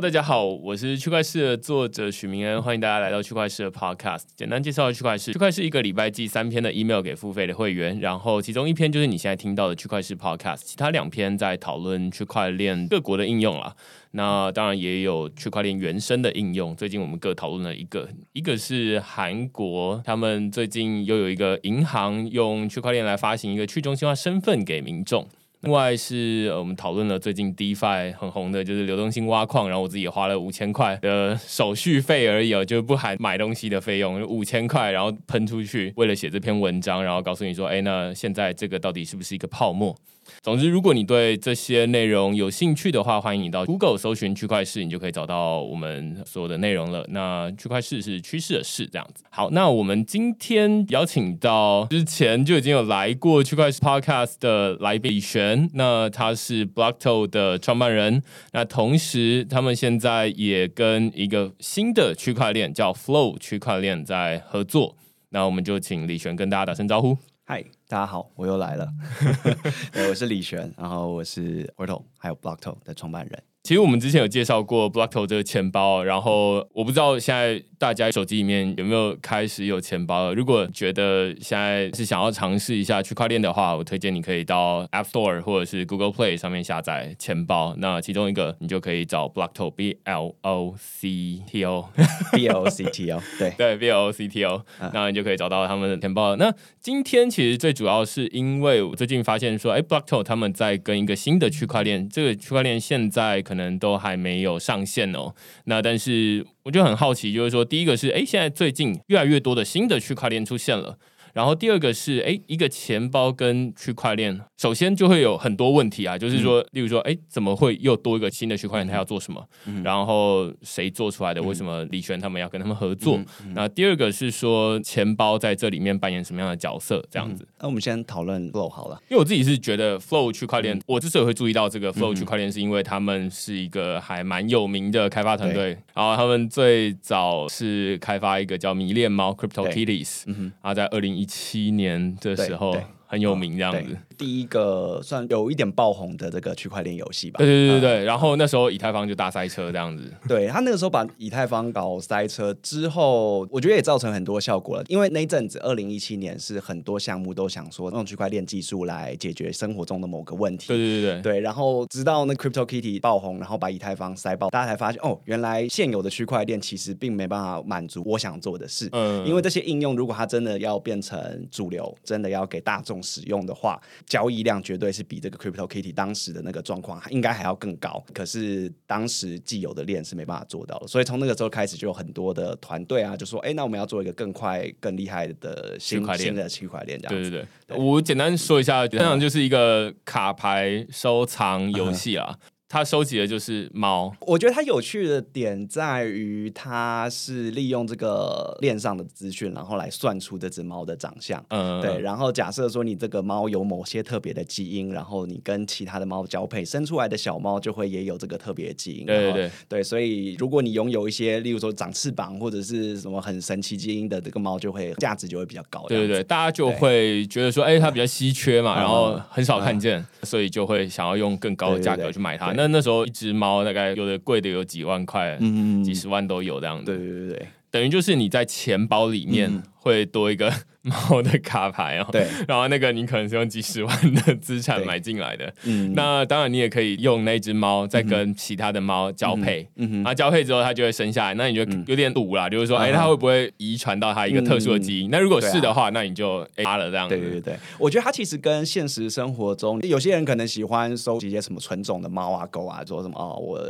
[0.00, 4.22] 大家好，我是区块市的作者许明恩，欢迎大家来到区块市的 Podcast。
[4.36, 13.74] 简单介绍区块市，区块市一个礼拜寄三篇的 email 给付费的会员，然后其中一篇就是你现在听到的区块市 Podcast，其他两篇在讨论区块链各国的应用啦。
[14.12, 16.76] 那当然也有区块链原生的应用。
[16.76, 25.26] 最近我们各讨论了一个，一个是韩国，他们最近又有一个银行用区块链来发行一个去中心化身份给民众。
[25.62, 39.96] 另外是我们讨论了最近 DeFi 很红的，就是流动性挖矿，然后我自己也花了五千块的手续费而已哦，就不含买东西的费用，五千块，然后喷出去，为了写这篇文章，然后告诉你说，哎，那现在这个到底是不是一个泡沫？
[40.42, 47.04] 总之，如果你对这些内容有兴趣的话，欢迎你到 Google 搜寻区块市，你就可以找到我们所有的内容了。
[47.08, 49.24] 那区块市是趋势的势，这样子。
[49.30, 64.96] 好，那我们今天邀请到之前就已经有来过区块市 Podcast 的来宾李璇，那他是 Blockto 的创办人，那同时他们现在也跟一个新的区块链叫 Flow 区块链在合作。
[65.30, 67.16] 那我们就请李璇跟大家打声招呼。
[67.46, 68.92] 嗨，大家好，我又来了。
[70.10, 73.42] 我是李璇，然后我是 Orto 还有 Blockto 的创办人。
[73.64, 80.34] 其实我们之前有介绍过 Blockto 这个钱包，然后我不知道现在大家手机里面有没有开始有钱包了。
[80.34, 87.74] 如果觉得现在是想要尝试一下区块链的话，我推荐你可以到 App Store 或者是 Google Play 上面下载钱包。
[87.76, 91.90] 那其中一个你就可以找 Blockto B L O C T O
[92.32, 94.62] B L O C T O 对对 B L O C T O，
[94.94, 96.36] 那你就可以找到他们的钱包。
[96.36, 96.50] 那
[96.80, 105.34] 今天其实最主要是因为我最近发现说，哎，Blockto 他们在跟一个新的区块链，这个区块链现在可能都还没有上线哦。
[105.64, 110.98] 那但是我就很好奇，就是说，第一个是，哎，现在最近越来越多的新的区块链出现了。
[111.32, 118.88] 然后第二个是，哎，一个钱包跟区块链，首先就会有很多问题啊，就是说，例如说，哎，怎么会又多一个新的区块链？
[118.88, 119.40] 它要做什么？
[119.84, 121.40] 然后谁做出来的？
[121.40, 123.20] 为什么李璇他们要跟他们合作？
[123.54, 127.00] 那第二个是说，钱包在这里面扮演什么样的角色？
[127.08, 127.46] 这样子。
[127.60, 135.78] 那我们先讨论 Flow 好了，因为我自己是觉得 Flow 区块链，我之所以会注意到这个 Flow 区块链，是因为他们是一个还蛮有名的开发团队。
[135.94, 142.76] 然后他们最早是开发一个叫迷恋猫 Crypto Kitties，然后在二零一七年的时候
[143.10, 143.96] 很有名，这样子。
[144.18, 147.38] 第一个算有一点爆红的这个区块链游戏吧。
[147.38, 150.12] 对对对对然后那时候以太坊就大塞车这样子。
[150.28, 154.84] 对他那个时候把以太坊搞塞车之后，我觉得也造成很多效果了。
[154.88, 160.68] 因为那阵子二零一七年是很多项目都想说用区块链技术来解决生活中的某个问题。
[160.68, 161.22] 对对对对。
[161.22, 168.88] 对，然后直到那 Crypto Kitty 爆红，然后把以太坊塞爆，大家才发现哦，原来现有的区块链其实并没办法满足我想做的事。
[168.92, 169.24] 嗯。
[169.26, 178.04] 因为这些应用如果它真的要变成主流，真的要给大众使用的话，交易量绝对是比这个 Crypto Kitty 当时的那个状况应该还要更高。
[178.12, 192.38] 可是当时既有的链是没办法做到的，所以从那个时候开始，就有很多的团队啊，就说：“哎，那我们要做一个更快、更厉害的新新的区块链。”这样对对对，我简单说一下，这样就是一个卡牌收藏游戏啊。
[192.68, 194.14] 他收集的就是猫。
[194.20, 201.42] 我觉得它有趣的点在于，它是利用这个链上的资讯，然后来算出这只猫的长相。
[201.48, 201.98] 嗯，对。
[202.00, 209.06] 然后假设说你这个猫有某些特别的基因，然后你跟其他的猫交配，生出来的小猫就会也有这个特别基因。
[209.06, 209.82] 对对对。
[209.82, 215.86] 所以如果你拥有一些，例如说长翅膀或者是什么很神奇基因的这个猫，就会价值就会比较高。
[215.88, 222.57] 对对对，大家就会觉得说，哎，它比较稀缺嘛，然后很少看见，所以就会想要用更高的价格去买它。
[222.58, 226.86] 那那时候一只猫大概有的贵的有几万块，嗯，几十万都有这样子。
[226.86, 230.52] 对对对对，等于就是你在钱包里面会多一个。
[230.88, 245.10] 猫的卡牌哦，对，然后那个你可能是用几十万的资产买进来的，嗯，那当然你也可以用那只猫再跟其他的猫交配，嗯哼，然后交配之后它就会生下来，那你就有点赌啦，就是说，哎，它会不会遗传到它一个特殊的基因？
[245.10, 247.08] 那如果是的话，那你就发了这样。
[247.08, 253.60] 对对对，我觉得它其实跟现实生活中有些人可能喜欢收集一些什么纯种的猫啊狗啊，说什么哦，我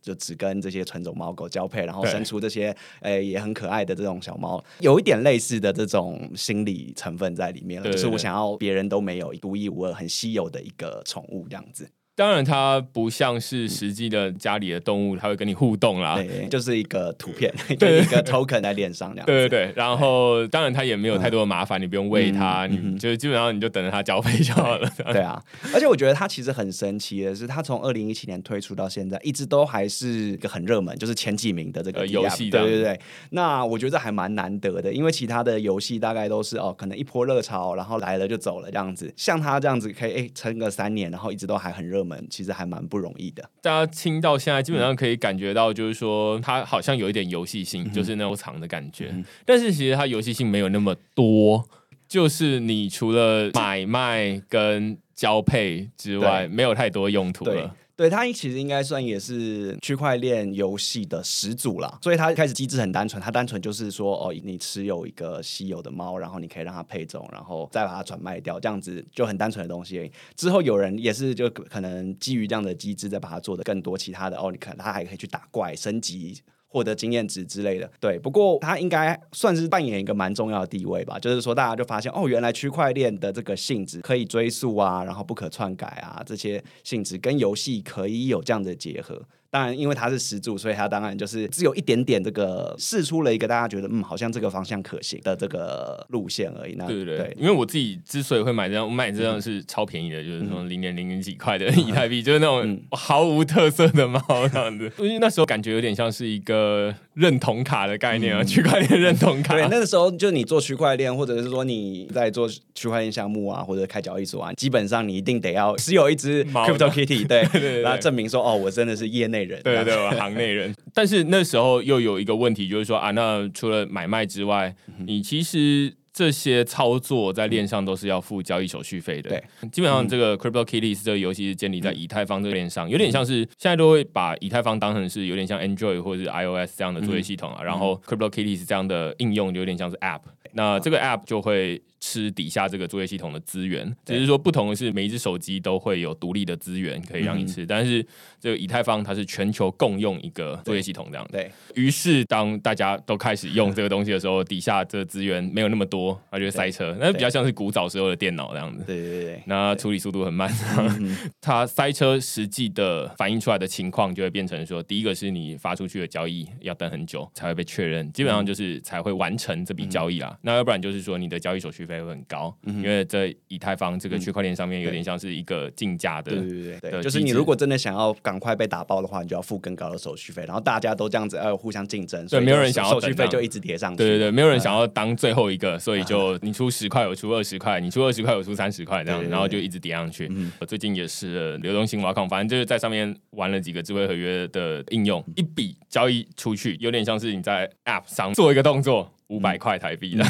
[0.00, 11.90] 就只跟这些纯种猫狗交配，然后生出这些诶也很可爱的这种小猫，有一点类似的这种心理成分在里面了，就是我想要别人都没有独一无二、很稀有的一个宠物这样子。
[12.16, 16.16] 当然，它不像是实际的家里的动物，它会跟你互动啦。
[16.16, 19.26] 对，就是一个图片， 对，一个 token 在脸上这样。
[19.26, 19.72] 对对对。
[19.76, 24.90] 然后，当然它也没有太多的麻烦，你不用喂它，你就基本上你就等着它交配就好了。
[25.12, 25.38] 对啊，
[25.74, 32.48] 而且我觉得它其实很神奇的是，它从二零一七年推出到现在，一直都还是一个很热门，就是前几名的这个游戏。
[32.48, 32.98] 对对对。
[33.28, 39.12] 那我觉得还蛮难得的，因为其他的游戏大概都是哦，可能一波热潮，然后来了就走了这样子。
[39.18, 42.05] 像它这样子，可以哎撑个三年，然后一直都还很热。
[42.06, 43.42] 们，其实还蛮不容易的。
[43.60, 49.14] 大家听到现在，基本上可以感觉到，就是说它好像有一点游戏性，就是那种藏的感觉。
[49.44, 51.68] 但是其实它游戏性没有那么多，
[52.08, 57.74] 就是你除了买卖跟交配之外，没有太多用途了。
[57.96, 70.12] 对它其实应该算也是区块链游戏的始祖啦，所以它开始机制很单纯，它单纯就是说哦，你持有一个稀有的猫，然后你可以让它配种，然后再把它转卖掉，这样子就很单纯的东西。
[70.34, 76.42] 之后有人也是就可能基于这样的机制，再把它做的更多其他的哦，你可能它还可以去打怪升级。
[76.76, 78.18] 获得经验值之类的，对。
[78.18, 89.22] 不过它应该算是扮演一个蛮重要的地位吧，就是说大家就发现哦，原来区块链的这个性质可以追溯啊，然后不可篡改啊，这些性质跟游戏可以有这样的结合。
[89.56, 96.74] 当然，因为它是石柱，所以它当然就是只有一点点这个试出了一个大家觉得嗯，好像这个方向可行的这个路线而已。
[96.74, 104.20] 那对对对，因为我自己之所以会买这张，我买这张是超便宜的，就是从零点零零几块的以太币，就是那种毫无特色的猫
[104.52, 104.92] 这样子。
[104.98, 109.54] 因为那时候感觉有点像是一个认同卡的概念啊，区块链认同卡。
[109.54, 119.46] 对，那个时候就你做区块链，或者是说你在做区块链项目啊，或者开交易所啊，基本上你一定得要持有一只 Crypto Kitty， 对，然后证明说哦，我真的是业内。
[119.46, 120.74] 对对，行内人。
[120.92, 124.74] 但是那时候又有一个问题，就是说啊，那除了买卖之外，
[125.06, 129.28] 你其实这些操作在链上都是要付交易手续费的。
[129.28, 140.22] 对，基本上这个 Crypto Kitties 这个游戏是建立在以太坊这个链上，有点像是现在都会把以太坊当成是有点像 Android 或者是 iOS 这样的作业系统啊，然后 Crypto Kitties 这样的应用有点像是 App，
[140.54, 141.82] 那这个 App 就会。
[142.00, 148.04] 吃底下这个作业系统的资源，只是说不同的是，每一只手机都会有独立的资源可以让你吃，但是
[148.40, 151.26] 这个以太坊它是全球共用一个作业系统这样。
[151.32, 156.96] 对于是，当大家都开始用这个东西的时候， 底下这资源没有那么多，它就会塞车。
[157.00, 158.84] 那比较像是古早时候的电脑这样子。
[158.86, 159.42] 对对对。
[159.46, 160.52] 那处理速度很慢，
[161.40, 170.36] 它塞车实际的反映出来的情况就会变成说，第一个是你发出去的交易要等很久才会被确认，基本上就是才会完成这笔交易啦。
[170.42, 171.96] 那要不然就是说你的交易手续费。
[171.96, 190.30] 会很高，因为在以太坊这个区块链上面有点像是一个竞价的，对对对，就是你如果真的想要赶快被打爆的话，你就要付更高的手续费，然后大家都这样子要互相竞争，所以没有人想要手续费就一直叠上去，对对对，没有人想要当最后一个，所以就你出十块，我出二十块，你出二十块，我出三十块这样，然后就一直叠上去。
[190.60, 199.12] 我最近也是流动性挖矿，反正就是在上面玩了几个智慧合约的应用，一笔交易出去，有点像是你在 App 上做一个动作。
[199.28, 200.24] 五百块台币的，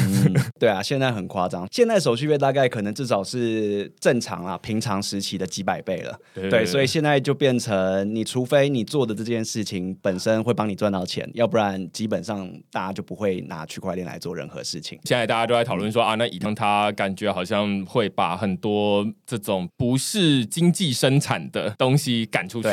[0.59, 1.67] 对啊，现在很夸张。
[1.71, 6.19] 现在手续费大概可能至少是正常啊，平常时期的几百倍了。
[6.33, 14.99] 对，所以现在就变成，你除非你做的这件事情本身会帮你赚到钱，要不然基本上大家就不会拿区块链来做任何事情。
[15.03, 22.69] 现在大家都在讨论说啊，那以太它感觉好像会把很多这种不是经济生产的东西赶出去。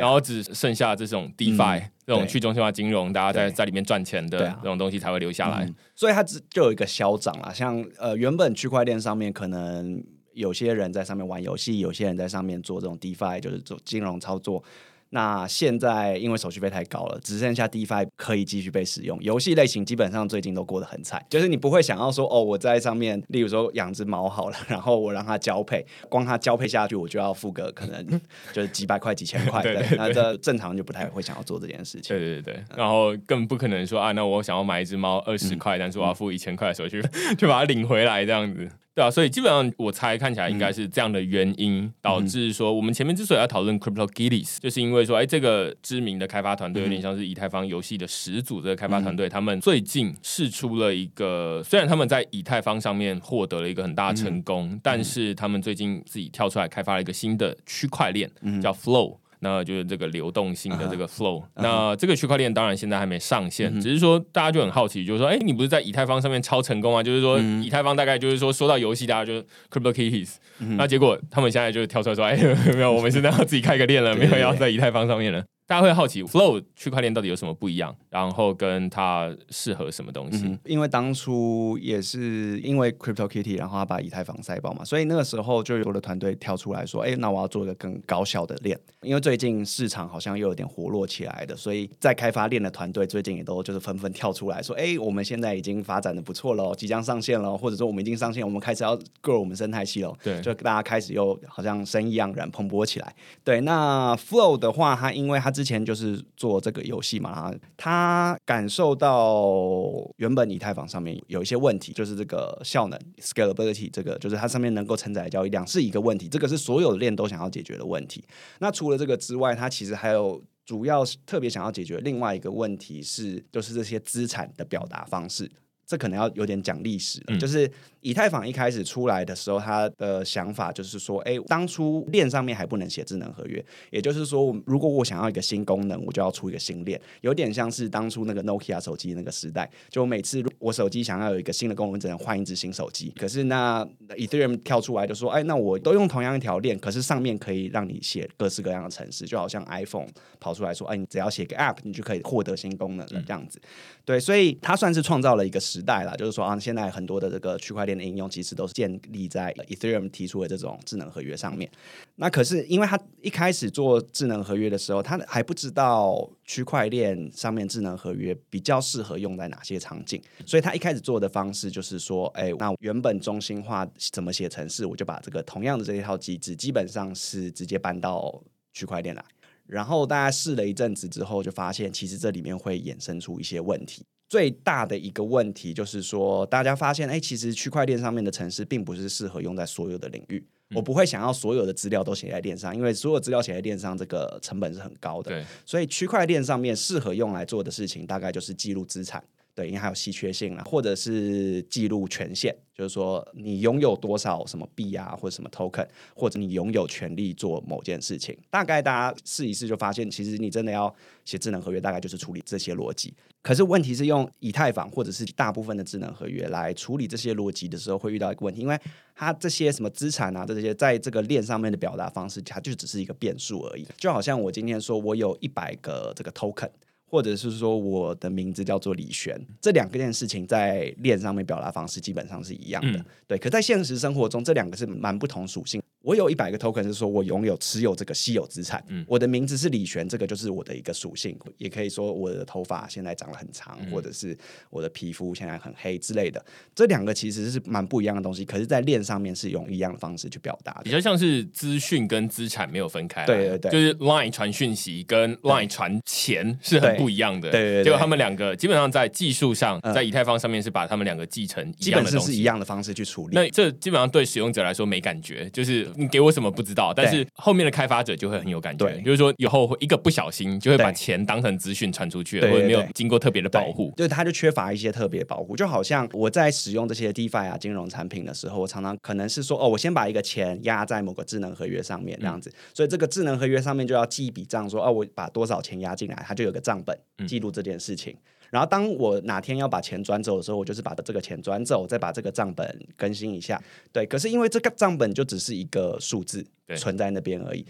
[0.00, 7.52] 然后只剩下这种 DeFi 这种去中心化金融，大家在在里面赚钱的这种东西才会留下来，所以它只就有一个消长啦。
[7.52, 10.02] 像呃，原本区块链上面可能
[10.34, 14.62] 有些人在上面玩游戏，有些人在上面做这种 DeFi，就是做金融操作。
[15.10, 19.18] 那现在因为手续费太高了，只剩下 DeFi 可以继续被使用。
[19.22, 28.20] 游戏类型基本上最近都过得很惨，就是你不会想要说哦，我在上面，例如说养只猫好了，然后我让它交配，光它交配下去，我就要付个可能
[28.52, 29.62] 就是几百块、几千块。
[29.62, 32.16] 对，那这正常就不太会想要做这件事情。
[32.16, 38.68] 对对对，然后更不可能说啊，那我想要买一只猫二十块，但是我要付一千块手续费， 就把它领回来这样子。
[38.96, 58.30] 对啊，所以基本上我猜看起来应该是这样的原因导致说，我们前面之所以要讨论 Crypto Kitties，就是因为说，哎，这个知名的开发团队有点像是以太坊游戏的始祖，这个开发团队他们最近试出了一个，虽然他们在以太坊上面获得了一个很大的成功，但是他们最近自己跳出来开发了一个新的区块链，
[58.62, 59.18] 叫 Flow。
[59.40, 61.42] 那就是这个流动性的这个 flow。
[61.56, 67.02] 那这个区块链当然现在还没上线，只是说大家就很好奇，就是说，哎，你不是在以太坊上面超成功啊？
[67.02, 69.40] 就是说，以太坊大概就是说，说到游戏，大家就
[69.70, 70.36] Crypto Kitties。
[70.76, 72.36] 那结果他们现在就跳出来说，哎，
[72.74, 75.44] 没有，我们现在要自己开个链了，没有要在以太坊上面了。
[75.66, 77.94] 大家会好奇，Flow 区块链到底有什么不一样？
[78.08, 80.56] 然后跟它适合什么东西？
[80.64, 103.14] 因为当初也是因为 Crypto Kitty，然后他把以太坊塞爆嘛，所以那个时候就有的团队跳出来说：“哎，那我要做一个更高效的链。”因为最近市场好像又有点活络起来的，所以在开发链的团队最近也都就是纷纷跳出来说：“哎，我们现在已经发展的不错了，即将上线了，或者说我们已经上线，我们开始要 grow 我们生态系了。”对，就大家开始又好像生意盎然蓬勃起来。
[103.42, 118.22] 对，那 Flow 的话，它因为它之前就是做这个游戏嘛，他感受到原本以太坊上面有一些问题，就是这个效能 scalability 这个就是它上面能够承载的交易量是一个问题，这个是所有的链都想要解决的问题。
[118.58, 125.50] 那除了这个之外，它其实还有主要特别想要解决另外一个问题是，就是这些资产的表达方式。
[125.86, 143.12] 这可能要有点讲历史了，就是以太坊一开始出来的时候，他的想法就是说，哎，当初链上面还不能写智能合约，也就是说，如果我想要一个新功能，我就要出一个新链，有点像是当初那个 Nokia 手机那个时代，就每次我手机想要有一个新的功能，只能换一只新手机。
[143.16, 150.08] 可是那 Ethereum 跳出来就说，哎，那我都用同样一条链，可是上面可以让你写各式各样的程式，就好像 iPhone
[150.40, 153.60] 跑出来说，哎，你只要写个 App，你就可以获得新功能了，这样子。
[154.04, 161.70] 对，所以它算是创造了一个时时代了，就是说啊，现在很多的这个区块链的应用其实都是建立在 Ethereum 提出的这种智能合约上面。
[162.14, 178.42] 那可是因为他一开始做智能合约的时候，他还不知道区块链上面智能合约比较适合用在哪些场景，所以他一开始做的方式就是说，哎，那原本中心化怎么写程式，我就把这个同样的这一套机制，基本上是直接搬到
[178.72, 179.22] 区块链来。
[179.66, 184.04] 然后大家试了一阵子之后，就发现其实这里面会衍生出一些问题。
[184.28, 190.44] 最大的一个问题就是说，大家发现，哎，其实区块链上面的城市并不是适合用在所有的领域。
[190.74, 195.44] 我不会想要所有的资料都写在链上，因为所有资料写在链上，这个成本是很高的。
[195.64, 199.22] 所以区块链上面适合用来做的事情，大概就是记录资产。
[199.54, 208.36] 对，因为还有稀缺性啊，或者是记录权限，就是说你拥有多少什么币啊，或者什么 token，或者你拥有权利做某件事情。
[208.50, 213.14] 大概大家试一试就发现，其实你真的要写智能合约，大概就是处理这些逻辑。
[213.46, 218.76] 可是问题是，用以太坊或者是大部分的智能合约来处理这些逻辑的时候，会遇到一个问题，因为
[219.14, 223.86] 它这些什么资产啊，这些在这个链上面的表达方式，它就只是一个变数而已。
[223.96, 226.70] 就好像我今天说我有一百个这个 token。
[227.08, 233.38] 或者是说我的名字叫做李璇，这两个件事情在链上面表达方式基本上是一样的，对。
[233.38, 235.80] 可在现实生活中，这两个是蛮不同属性。
[236.06, 244.38] 我有一百个 token 是说我拥有持有这个稀有资产，我的名字是李璇，这个就是我的一个属性，也可以说我的头发现在长得很长，或者是
[244.70, 246.40] 我的皮肤现在很黑之类的。
[246.76, 263.34] 这两个其实是蛮不一样的东西，可是，在链上面是用一样的方式去表达，比较像是资讯跟资产没有分开，对对对，就是 line 传讯息跟 line 传钱是很不一样的，对对，结果他们两个基本上在技术上，在以太坊上面是把他们两个继承，基本上是一样的方式去处理。
[263.34, 266.76] 那这基本上对使用者来说没感觉，就是你给我什么不知。
[266.76, 275.56] 道，但是后面的开发者就会很有感觉，就是说以后一个不小心就会把钱当成资讯传出去，或者没有经过特别的保护，就是它就缺乏一些特别保护。
[275.56, 288.14] 就好像我在使用这些 DeFi 啊金融产品的时候，我常常可能是说，哦，我先把一个钱压在某个智能合约上面，这样子，所以这个智能合约上面就要记一笔账，说，哦，我把多少钱压进来，它就有个账本记录这件事情。
[288.50, 293.62] 然后当我哪天要把钱转走的时候，我就是把这个钱转走，再把这个账本更新一下。
[293.92, 297.64] 对，可是因为这个账本就只是一个数字存在那边而已，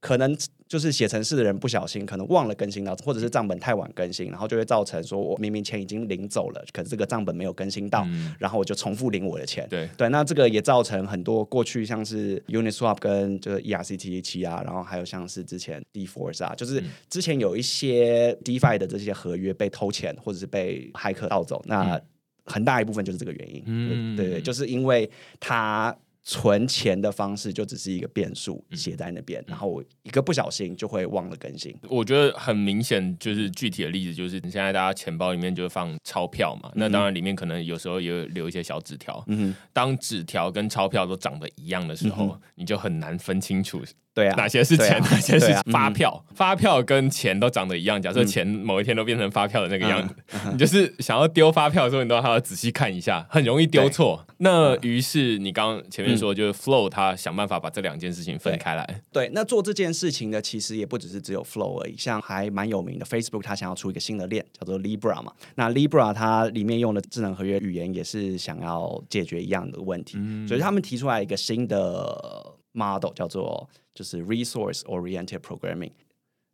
[0.00, 0.36] 可能。
[0.68, 8.06] 就是写程式的人不小心，可能忘了更新到，或者是账本太晚更新，然后就会造成说我明明钱已经领走了，可是这个账本没有更新到，
[8.38, 9.66] 然后我就重复领我的钱。
[9.70, 21.98] 对对，那这个也造成很多过去像是 Uniswap 跟这个 ERC-T 七啊，然后还有像是之前 DeForce 啊，就是之前有一些 DeFi 的这些合约被偷钱或者是被骇客盗走，那
[22.44, 23.62] 很大一部分就是这个原因。
[23.66, 25.10] 嗯，对，就是因为
[25.40, 25.96] 它。
[26.30, 31.74] 存钱的方式就只是一个变数写在那边，然后一个不小心就会忘了更新。
[31.88, 39.24] 我觉得很明显，就是具体的例子就是，你现在大家钱包里面就放钞票嘛，那当然里面可能有时候也留一些小纸条。
[39.28, 43.82] 嗯，当纸条跟钞票都长得一样的时候，你就很难分清楚。
[44.18, 46.24] 对啊，哪些是钱，哪些是发票？
[46.34, 48.02] 发票跟钱都长得一样。
[48.02, 50.14] 假设钱某一天都变成发票的那个样子，
[50.50, 54.26] 你就是想要丢发票的时候，你都还要仔细看一下，很容易丢错。
[54.38, 59.00] 那于是你刚前面说，就是 Flow 他想办法把这两件事情分开来。
[59.12, 65.32] 对，那做这件事情的其实也不只是只有 Flow 而已，像还蛮有名的 Facebook，他想要出一个新的链叫做 Libra 嘛。
[65.54, 73.68] 那 Libra 它里面用的智能合约语言也是想要解决一样的问题，所以他们提出来一个新的 model 叫做。
[73.98, 75.90] 就是 resource oriented programming，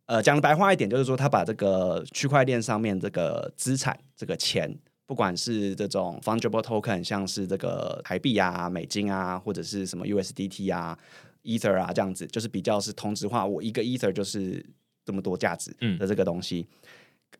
[0.07, 4.75] 呃，讲的白话一点，就是说他把这个区块链上面这个资产、这个钱，
[5.05, 10.97] 不管是这种 fungible token，像是这个台币啊、美金啊，或者是什么 USDT 啊、
[11.43, 14.65] Ether 啊这样子，就是比较是同质化，我一个 Ether 就是
[15.05, 16.65] 这么多价值的这个东西，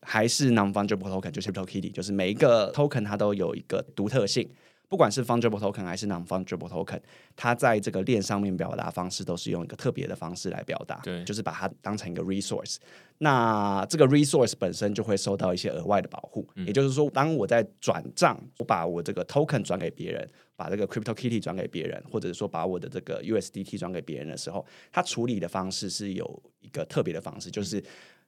[0.04, 4.48] 还是 non fungible token，就是 Crypto Kitty，就是每一个 token 它都有一个独特性。
[4.88, 7.00] 不管是 fungible token 还是 non fungible token，
[7.36, 12.78] 它在这个链上面表达方式都是用一个特别的方式来表达，对，就是把它当成一个 resource。
[13.18, 27.82] 那这个 resource 本身就会受到一些额外的保护，也就是说，当我在转账，我把我这个 token 转给别人，把这个 crypto kitty 转给别人，或者是说把我的这个 USDT 转给别人的时候，它处理的方式是有一个特别的方式，就是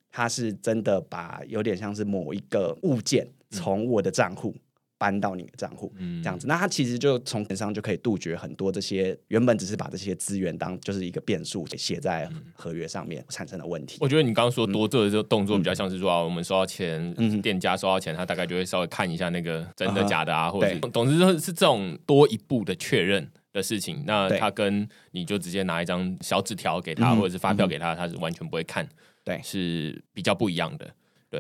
[0.10, 4.56] 它是真的把有点像是某一个物件从我的账户。
[4.98, 13.98] 搬到你的账户，这样子，那它其实就从本上就可以杜绝很多这些原本只是把这些资源当就是一个变数写在合约上面产生的问题。
[14.01, 24.04] 我觉得你刚刚说多做的这个动作比较像是说啊，我们收到钱，店家收到钱，他大概就会稍微看一下那个真的假的啊，或者总之是是这种多一步的确认的事情。
[24.08, 28.88] 那他跟你就直接拿一张小纸条给他，或者是发票给他，他是完全不会看，
[29.24, 30.89] 对，是比较不一样的。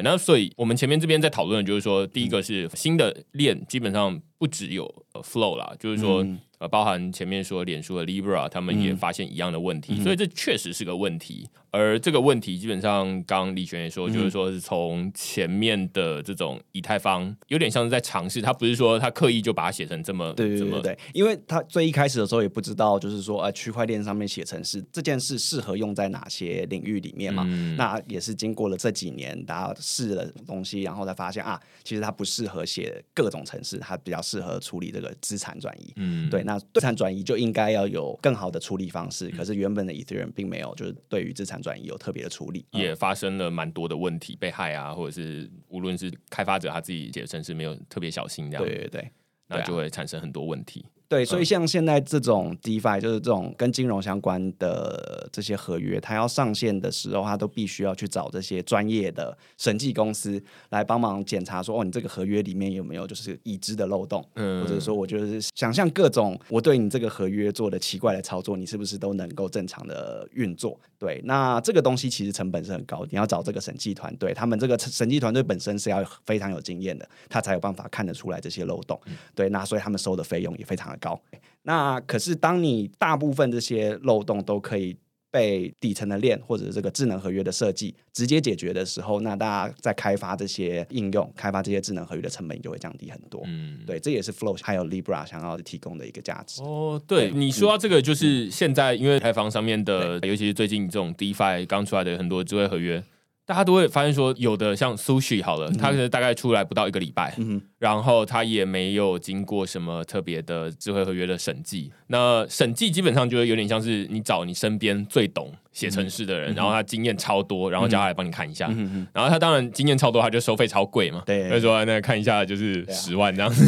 [0.03, 6.25] 那所以我们前面这边在讨论就是说，第一个是新的链基本上不只有 flow 啦，就是说。
[6.59, 11.47] 呃，包含前面说脸书的 Libra，他们也发现一样的问题，所以这确实是个问题。
[11.69, 27.43] 而这个问题基本上，刚李璇也说，就是说是从前面的这种以太坊，有点像是在尝试，他不是说他刻意就把它写成这么对对对对，因为他最一开始的时候也不知道，就是说呃，区块链上面写程式这件事适合用在哪些领域里面嘛？
[27.77, 35.93] 那也是经过了这几年大家试了东西，然后才发现啊，其实它不适合写各种城市，它比较适合处理这个资产转移。
[35.97, 36.46] 嗯，对。
[36.47, 49.11] 那资产转移就应该要有更好的处理方式，可是原本的 Ethereum 并没有，就是对于资产转移有特别的处理，也发生了蛮多的问题，被害啊，或者是无论是开发者他自己解释是没有特别小心这样，对对对，
[49.47, 50.85] 那就会产生很多问题。
[51.09, 70.77] 对，所以像现在这种 DeFi，就是这种跟金融相关的这些合约，它要上线的时候，它都必须要去找这些专业的审计公司来帮忙检查，说哦，你这个合约里面有没有就是已知的漏洞，嗯，或者说我就是想象各种我对你这个合约做的奇怪的操作，你是不是都能够正常的运作？
[70.99, 78.99] 对，那这个东西其实成本是很高，你要找这个审计团队，他们这个审计团队本身是要非常有经验的，他才有办法看得出来这些漏洞。
[79.33, 80.96] 对，那所以他们收的费用也非常。
[80.99, 81.21] 高，
[81.63, 84.95] 那可是当你大部分这些漏洞都可以
[85.29, 93.43] 被底层的链或者这个智能合约的设计直接解决的时候，那大家在开发这些应用、开发这些智能合约的成本就会降低很多。
[93.45, 96.63] 嗯，对，这也是 Flow 还有 Libra 想要提供的一个价值。
[96.63, 103.03] 哦，对，你说到这个，就是现在因为开放上面的，尤其是最近这种 DeFi 刚出来的很多智慧合约。
[103.47, 107.33] 大家都会发现说，有的像 Sushi 好了，它可能大概出来不到一个礼拜，
[107.79, 111.89] 然后它也没有经过什么特别的智慧合约的审计。
[112.07, 115.53] 那审计基本上就是有点像是你找你身边最懂。
[115.77, 118.67] 写程式的人，然后他经验超多，然后叫他来帮你看一下，
[119.13, 121.21] 然后他当然经验超多，他就收费超贵嘛。
[121.23, 123.63] 对，所以说那看一下就是十万这样 子，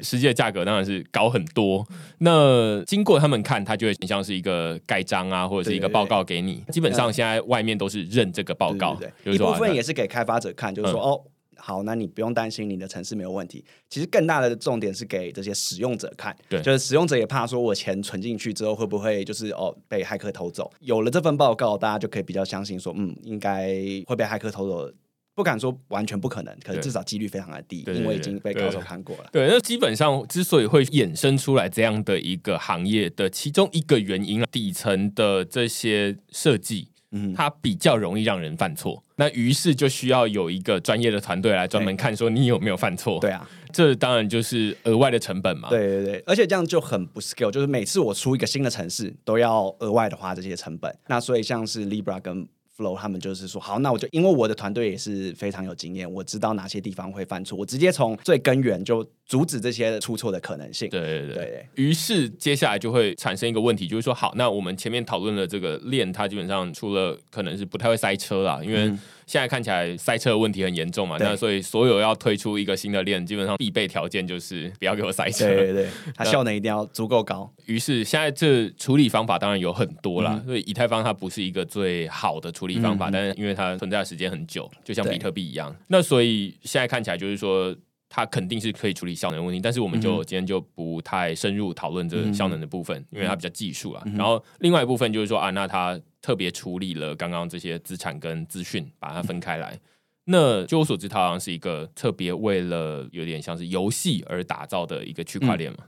[0.00, 1.84] 实际的价格当然是高很多。
[2.18, 6.62] 那经过他们看，他就会像是一个盖章啊，或者是一个报告给你。
[6.70, 11.20] 基本上现在外面都是认这个报告，一部分也是给开发者看，就是说哦。
[11.58, 13.64] 好，那你不用担心你的城市没有问题。
[13.90, 20.70] 其实更大的重点是给这些使用者看，对，就是使用者也怕说我钱存进去之后会不会就是哦被骇客偷走。
[20.80, 23.68] 有了这份报告，大家就可以比较相信说，嗯，应该
[24.06, 24.90] 会被骇客偷走。
[25.34, 29.28] 不敢说完全不可能，可是至少几率非常的低，因为已经被高手看过了。
[29.30, 36.88] 对，那基本上之所以会衍生出来这样的一个行业的其中一个原因啊，底层的这些设计。
[37.12, 43.18] 嗯，它比较容易让人犯错，那于是就需要有一个专业的团队来专门看，说你有没有犯错。
[43.18, 45.70] 对啊，这当然就是额外的成本嘛。
[45.70, 50.94] 对对对，而且这样就很不 skill，就是每次我出一个新的城市都要额外的花这些成本。
[51.06, 52.46] 那所以像是 Libra 跟
[52.78, 60.88] Flow 他们就是说，好，那我就因为我的团队也是非常有经验，我知道哪些地方会犯错，我直接从最根源就阻止这些出错的可能性。
[60.88, 61.66] 对对对。
[61.74, 68.92] 于是接下来就会产生一个问题，就是说，好，那我们前面讨论的这个链，它基本上除了可能是不太会塞车啦，因为。
[69.28, 71.18] 现在看起来塞车问题很严重嘛？
[71.20, 75.46] 那所以所有要推出一个新的链，基本上必备条件就是不要给我塞车。
[75.46, 77.52] 对对对， 它效能一定要足够高。
[77.66, 85.76] 于是现在这处理方法当然有很多啦，所以以太坊它不是一个最好的处理方法，但是因为它存在的时间很久，就像比特币一样。
[85.88, 87.76] 那所以现在看起来就是说，
[88.08, 94.02] 它肯定是可以处理效能问题，但是我们就今天就不太深入讨论这个效能的部分，因为它比较技术啊。
[94.16, 96.00] 然后另外一部分就是说啊，那它。
[96.20, 99.78] 特别处理了刚刚这些资产跟资讯，把它分开来。
[100.24, 105.84] 那据我所知，它好像是一个特别为了有点像是游戏而打造的一个区块链嘛。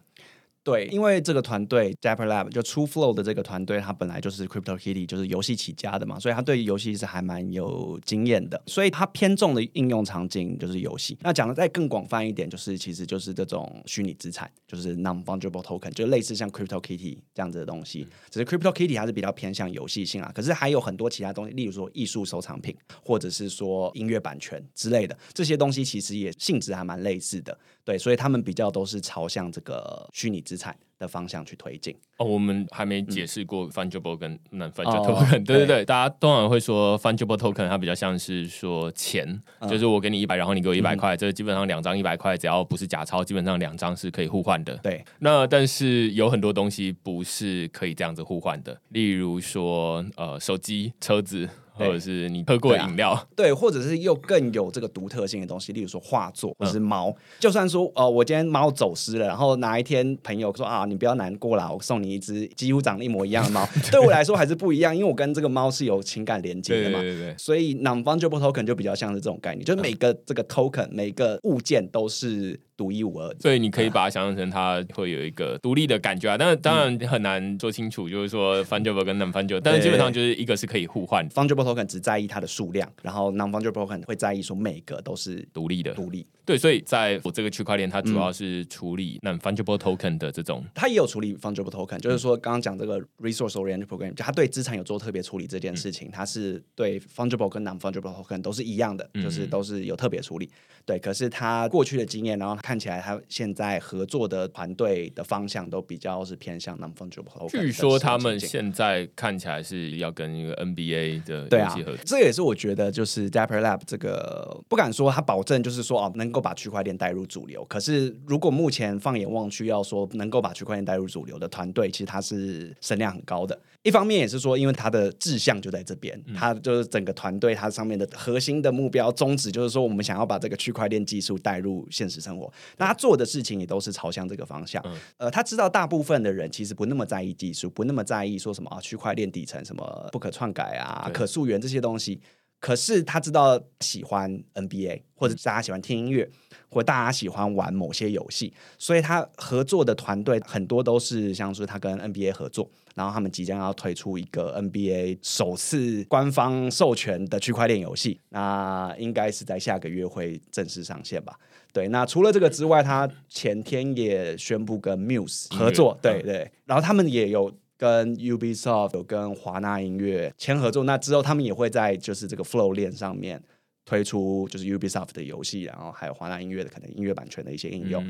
[0.70, 11.18] 对，因为这个团队 Dapper Lab 就出 Flow 的这个团队，它本来就是 Crypto Kitty 就是游戏起家的嘛，所以他对游戏是还蛮有经验的，所以它偏重的应用场景就是游戏。
[11.22, 18.06] 那讲的再更广泛一点，就是其实就是这种虚拟资产，就是 Non Fungible Token，就类似像 Crypto Kitty 这样子的东西。
[18.30, 27.58] 只是 Crypto Kitty 还是比较偏向游戏性啊，可是还有很多其他东西，例如说艺术收藏品，或者是说音乐版权之类的这些东西，其实也性质还蛮类似的。
[27.84, 31.96] 对，所以他们比较都是朝向这个虚拟资产的方向去推进。
[32.18, 35.44] 哦，我们还没解释过 fungible 跟 non fungible token。
[35.44, 44.76] 对对对，大家通常会说 fungible token，它比较像是说钱，就是我给你一百，然后你给我一百块，这基本上两张一百块，只要不是假钞，基本上两张是可以互换的。
[44.78, 51.48] 对，那但是有很多东西不是可以这样子互换的，例如说呃手机、车子。
[51.86, 57.14] 或者是你喝过饮料，对，或者是又更有这个独特性的东西，例如说画作或者是猫。
[57.38, 67.00] 就算说，呃，我今天猫走失了，然后哪一天朋友说啊，你不要难过啦，我送你一只几乎长得一模一样的猫， 对我来说还是不一样，因为我跟这个猫是有情感连接的嘛。
[67.00, 67.34] 对对对。
[67.36, 72.58] 所以 non fungible token 就比较像是这种概念，就是每个这个 token 每个物件都是。
[72.80, 76.38] 独一无二，所以你可以把它想象成它会有一个独立的感觉啊。
[76.38, 81.28] 但是当然很难说清楚，就是说 fungible 跟 non fungible，但是基本上就是一个是可以互换。
[81.28, 85.92] fungible token 只在意它的数量，然后 non fungible token 会在意说每个都是独立的。
[85.92, 100.50] 独立对，所以在我这个区块链，它主要是处理 non fungible token 的这种，它也有处理 fungible token，就是说刚刚讲这个 resource oriented program，就它对资产有做特别处理这件事情，它是对 fungible 跟 non fungible token 都是一样的，就是都是有特别处理。
[100.86, 107.50] 对，可是它过去的经验，然后看起来他现在合作的团队的方向都比较是偏向 non fungible。
[107.50, 123.58] 据说他们现在看起来是要跟一个 NBA 的对啊，这也是我觉得就是 Dapper Lab 这个不敢说他保证就是说哦能够把区块链带入主流，可是如果目前放眼望去要说能够把区块链带入主流的团队，其实它是声量很高的。
[123.82, 132.52] 一方面也是说，因为他的志向就在这边，他就是整个团队，他上面的核心的目标宗旨就是说，我们想要把这个区块链技术带入现实生活。
[132.76, 134.84] 那他做的事情也都是朝向这个方向。
[135.16, 142.20] 呃，他知道大部分的人其实不那么在意技术，不那么在意说什么啊，区块链底层什么不可篡改啊、可溯源这些东西。
[142.60, 146.28] 可是他知道喜欢 NBA，或者大家喜欢听音乐，
[146.68, 152.70] 或大家喜欢玩某些游戏，所以他合作的团队很多都是像是他跟 NBA 合作。
[152.96, 161.38] 然后他们即将要推出一个 NBA 首次官方授权的区块链游戏，那应该是在下个月会正式上线吧？
[161.72, 173.42] 对，那除了这个之外，他前天也宣布跟 Muse 合作，对对，然后他们也有跟 Ubisoft 有跟华纳音乐签合作，那之后他们也会在就是这个 Flow 链上面
[173.86, 178.04] 推出就是 Ubisoft 的游戏，然后还有华纳音乐的可能音乐版权的一些应用。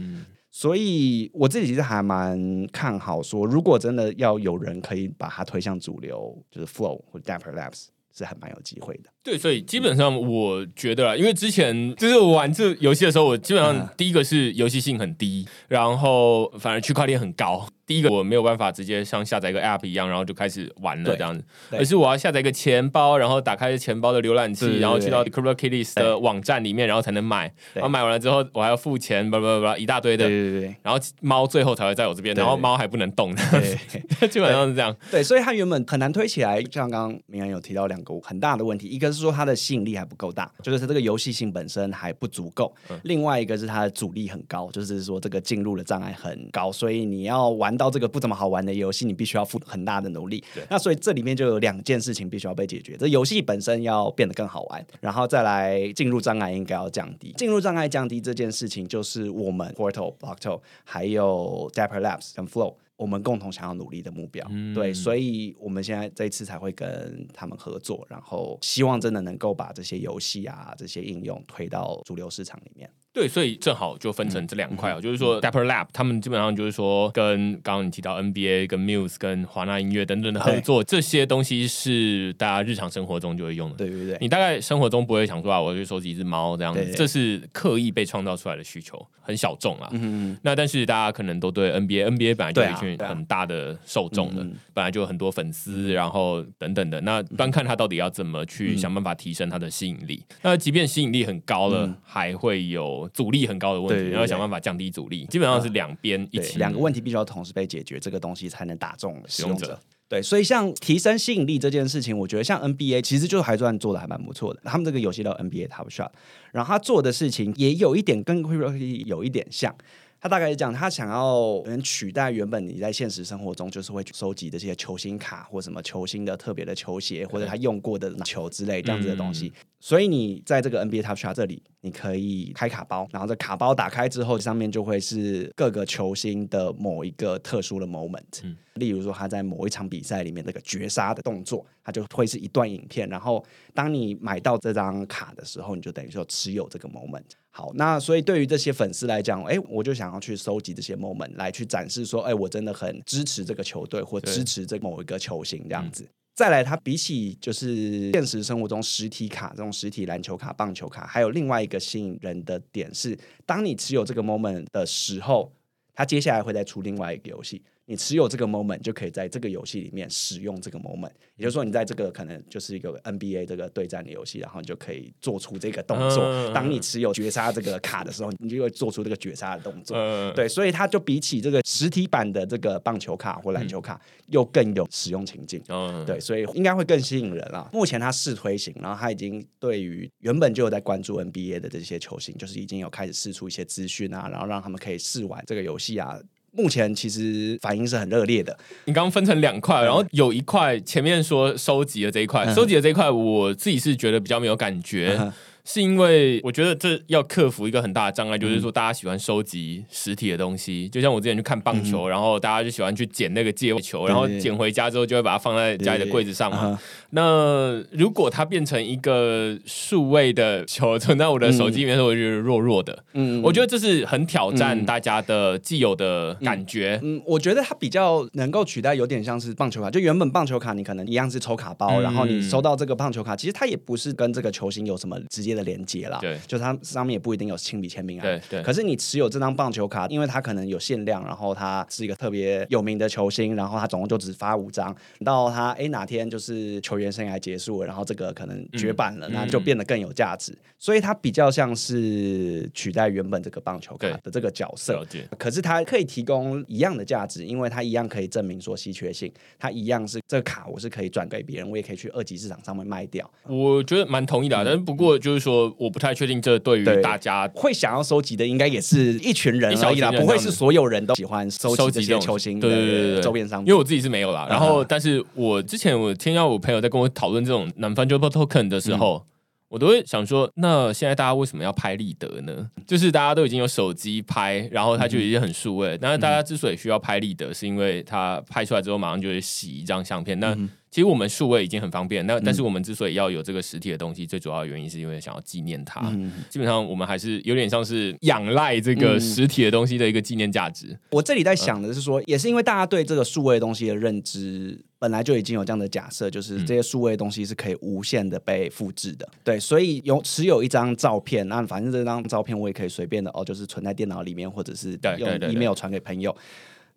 [0.50, 9.10] 所以我自己其实还蛮看好，说如果真的要有人可以把它推向主流，就是 Flow 或 Dapper Labs 是还蛮有机会的。
[9.22, 17.66] 对，所以基本上我觉得，因为之前就是我玩这游戏的时候，我基本上第一个是游戏性很低，然后反而区块链很高。
[17.86, 27.52] 第一个我没有办法直接像下载一个 App 一样，然后就开始玩了这样子，而是我要下载一个钱包，然后打开钱包的浏览器，然后去到 CryptoKitties 的网站里面，然后才能买。
[27.74, 30.24] 然后买完了之后，我还要付钱，不不不，一大堆的。
[30.24, 30.76] 对对对。
[30.84, 33.34] 然后猫最后才会在我这边，然后猫还不能动。
[33.34, 33.76] 对，
[34.28, 34.96] 基本上是这样。
[35.10, 36.62] 对，所以它原本很难推起来。
[36.70, 48.60] 像刚刚明安有提到两个很大的问题，一个是说它的吸引力还不够大，就是它这个游戏性本身还不足够；另外一个是它的阻力很高，就是说这个进入的障碍很高，所以你要玩到这个不怎么好玩。
[48.60, 52.94] 的游戏你必须要付很大的努力，那所以这里面就有两件事情必须要被解决。
[52.98, 57.32] 这游戏本身要变得更好玩，然后再来进入障碍应该要降低。
[57.38, 64.46] 进入障碍降低这件事情，就是我们 Portal、Blockto 还有 Dapper Labs 跟 Flow 我们共同想要努力的目标。
[64.74, 72.92] 对，所以我们现在这一次才会跟他们合作，然后希望真的能够把这些游戏啊这些应用推到主流市场里面。
[73.12, 83.76] 对，所以正好就分成这两块啊，就是说 Dapper Lab 他们基本上就是说跟刚刚你提到 NBA、跟 Muse、跟华纳音乐等等的合作，这些东西是大家日常生活中就会用的。
[83.76, 89.88] 对对对，你大概生活中不会想说啊，我去收集一只猫这样子，这是刻意被创造出来的需求，很小众啊。
[89.90, 90.38] 嗯嗯。
[90.42, 97.00] 那但是大家可能都对 NBA，NBA 本来就有一群很大的受众的，本来就有很多粉丝，然后等等的。
[97.00, 100.22] 那端看他到底要怎么去想办法提升它的吸引力。
[100.42, 102.99] 那即便吸引力很高了，还会有。
[103.08, 109.78] 阻力很高的问题，然后想办法降低阻力，基本上是两边一起，两个问题必须要同时被解决，这个东西才能打中使用者。
[110.08, 114.60] 对，所以像提升吸引力这件事情，我觉得像 NBA 其实就还算做的还蛮不错的。
[114.64, 116.10] 他们这个游戏叫 NBA Top Shot，
[116.52, 119.74] 然后他做的事情也有一点跟 Quick 有一点像。
[120.20, 129.50] 他大概是这样，他想要能取代原本你在现实生活中就是会收集这些球星卡或什么球星的特别的球鞋或者他用过的球之类这样子的东西。
[129.82, 138.54] 所以你在这个 NBA Top Shot 这里，你可以开卡包，然后这卡包打开之后，上面就会是各个球星的某一个特殊的 moment。
[138.74, 143.08] 例如说他在某一场比赛里面那个绝杀的动作，它就会是一段影片。
[143.08, 147.24] 然后当你买到这张卡的时候，你就等于说持有这个 moment。
[147.52, 156.08] 好，那所以对于这些粉丝来讲，哎，我就想要去收集这些 moment 来去展示说，哎，我真的很支持这个球队或支持这某一个球星这样子。
[156.32, 165.52] 再来，它比起就是现实生活中实体卡这种实体篮球卡、棒球卡，还有另外一个吸引人的点是，当你持有这个 moment 的时候，
[165.92, 167.62] 它接下来会再出另外一个游戏。
[167.90, 176.52] 你持有这个 moment 就可以在这个游戏里面使用这个 moment，也就是说，你在这个可能就是一个 NBA 这个对战的游戏，然后你就可以做出这个动作。
[176.54, 179.96] 当你持有绝杀这个卡的时候，你就会做出这个绝杀的动作。
[180.36, 185.60] 对，所以它就比起这个实体版的这个棒球卡或篮球卡，又更有使用情境。
[186.06, 187.68] 对，所以应该会更吸引人啊。
[187.72, 196.16] 目前它试推行，然后它已经对于原本就有在关注 NBA 的这些球星，就是已经有开始试出一些资讯啊，然后让他们可以试玩这个游戏啊。
[196.52, 198.56] 目前其实反应是很热烈的。
[198.84, 205.32] 你刚刚分成两块，然后有一块前面说收集的这一块，收集的这一块，我自己是觉得比较没有感觉。
[205.62, 216.76] 是因为我觉得这要克服一个很大的障碍，就是说大家喜欢收集实体的东西，就像我之前去看棒球，然后大家就喜欢去捡那个界位球，然后捡回家之后就会把它放在家里的柜子上嘛。
[217.10, 223.04] 那如果它变成一个数位的球存在我的手机里面，我觉得弱弱的。
[223.12, 226.98] 嗯，我觉得这是很挑战大家的既有的感觉。
[227.02, 235.50] 嗯，我觉得它比较能够取代，有点像是棒球卡，就原本棒球卡你可能一样是抽卡包，然后你收到这个棒球卡，其实它也不是跟这个球星有什么直接。
[235.50, 238.62] 的连接啦，对，就它上面也不一定有亲笔签名啊，对对。
[238.62, 244.94] 可是你持有这张棒球卡，因为它可能有限量，然后它是一个特别有名的球星，然后它总共就只发五张，
[245.24, 250.56] 到他哎哪天就是球员生涯结束了，然后这个可能绝版了，那就变得更有价值。
[250.78, 255.04] 所以它比较像是取代原本这个棒球卡的这个角色，
[255.36, 263.28] 可是它可以提供一样的价值，因为它一样可以证明说稀缺性，它一样是这个卡我是可以转给别人，我也可以去二级市场上面卖掉。
[263.48, 265.40] 我觉得蛮同意的，但是不过就是。
[265.40, 273.68] 说我不太确定，这对于大家会想要收集的，应该也是一群人而已啦，不会是所有人都喜欢收集这些球星的周边商品。
[273.68, 274.46] 因为我自己是没有啦。
[274.50, 279.24] 然后，但是我之前我听到我朋友在跟我讨论这种南方 Jumbo Token 的时候，
[279.68, 282.68] 我都会想说，那现在大家为什么要拍立得呢？
[282.86, 285.96] 就是大家都已经有手机拍，然后它就已经很数位。
[285.96, 290.38] 但是大家之所以需要拍立得，是因为它拍出来之后马上就会洗一张相片。
[290.40, 290.52] 那
[290.90, 296.00] 其实我们数位已经很方便，那但是我们之所以要有这个实体的东西，最主要的原因是因为想要纪念它。
[296.48, 300.98] 基本上我们还是有点像是仰赖这个实体的东西的一个纪念价值。
[301.10, 309.26] 我这里在想的是说，也是因为大家对这个数位东西的认知本来就已经有这样的假设，就是这些数位东西是可以无限的被复制的。
[309.42, 316.36] 对，所以有持有一张照片，那反正这张照片我也可以随便的哦，就是存在电脑里面，或者是用 email 传给朋友。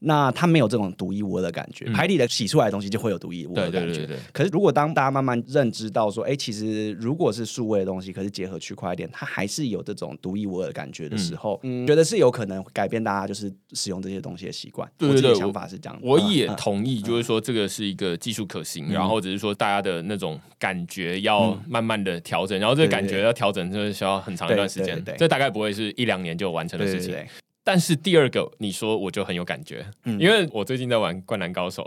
[0.05, 4.07] 那它没有这种独一无二的感觉，牌底的洗出来的东西就会有独一无二的感觉。
[4.31, 14.89] 可是如果当大家慢慢认知到说，哎，其实如果是数位的东西，可是结合区块链，它还是有这种独一无二的感觉的时候，嗯，觉得是有可能改变大家就是使用这些东西的习惯。
[14.97, 15.97] 对对对，想法是这样。
[16.01, 25.01] 我也同意，就是说这个是一个技术可行，然后只是说大家的那种感觉要慢慢的调整，然后这个感觉要调整，就是需要很长一段时间。
[25.17, 27.15] 这大概不会是一两年就完成的事情。
[27.65, 29.85] 但是第二个，你说我就很有感觉，
[30.19, 31.83] 因为我最近在玩《灌篮高手》，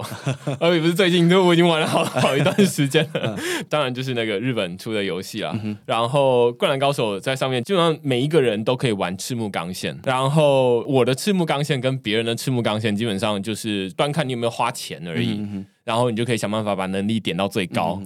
[0.58, 3.36] 而且不是最近，就我已经玩了好好一段时间了。
[3.68, 5.54] 当然就是那个日本出的游戏啊。
[5.84, 9.98] 然后《灌篮高手》在上面，基本上每一个人都可以玩赤木刚宪。
[10.04, 15.40] 然后我的赤木刚宪跟别人的赤木刚宪，基本上就是端看你有没有花钱而已。
[15.84, 18.02] 然后你就可以想办法把能力点到最高。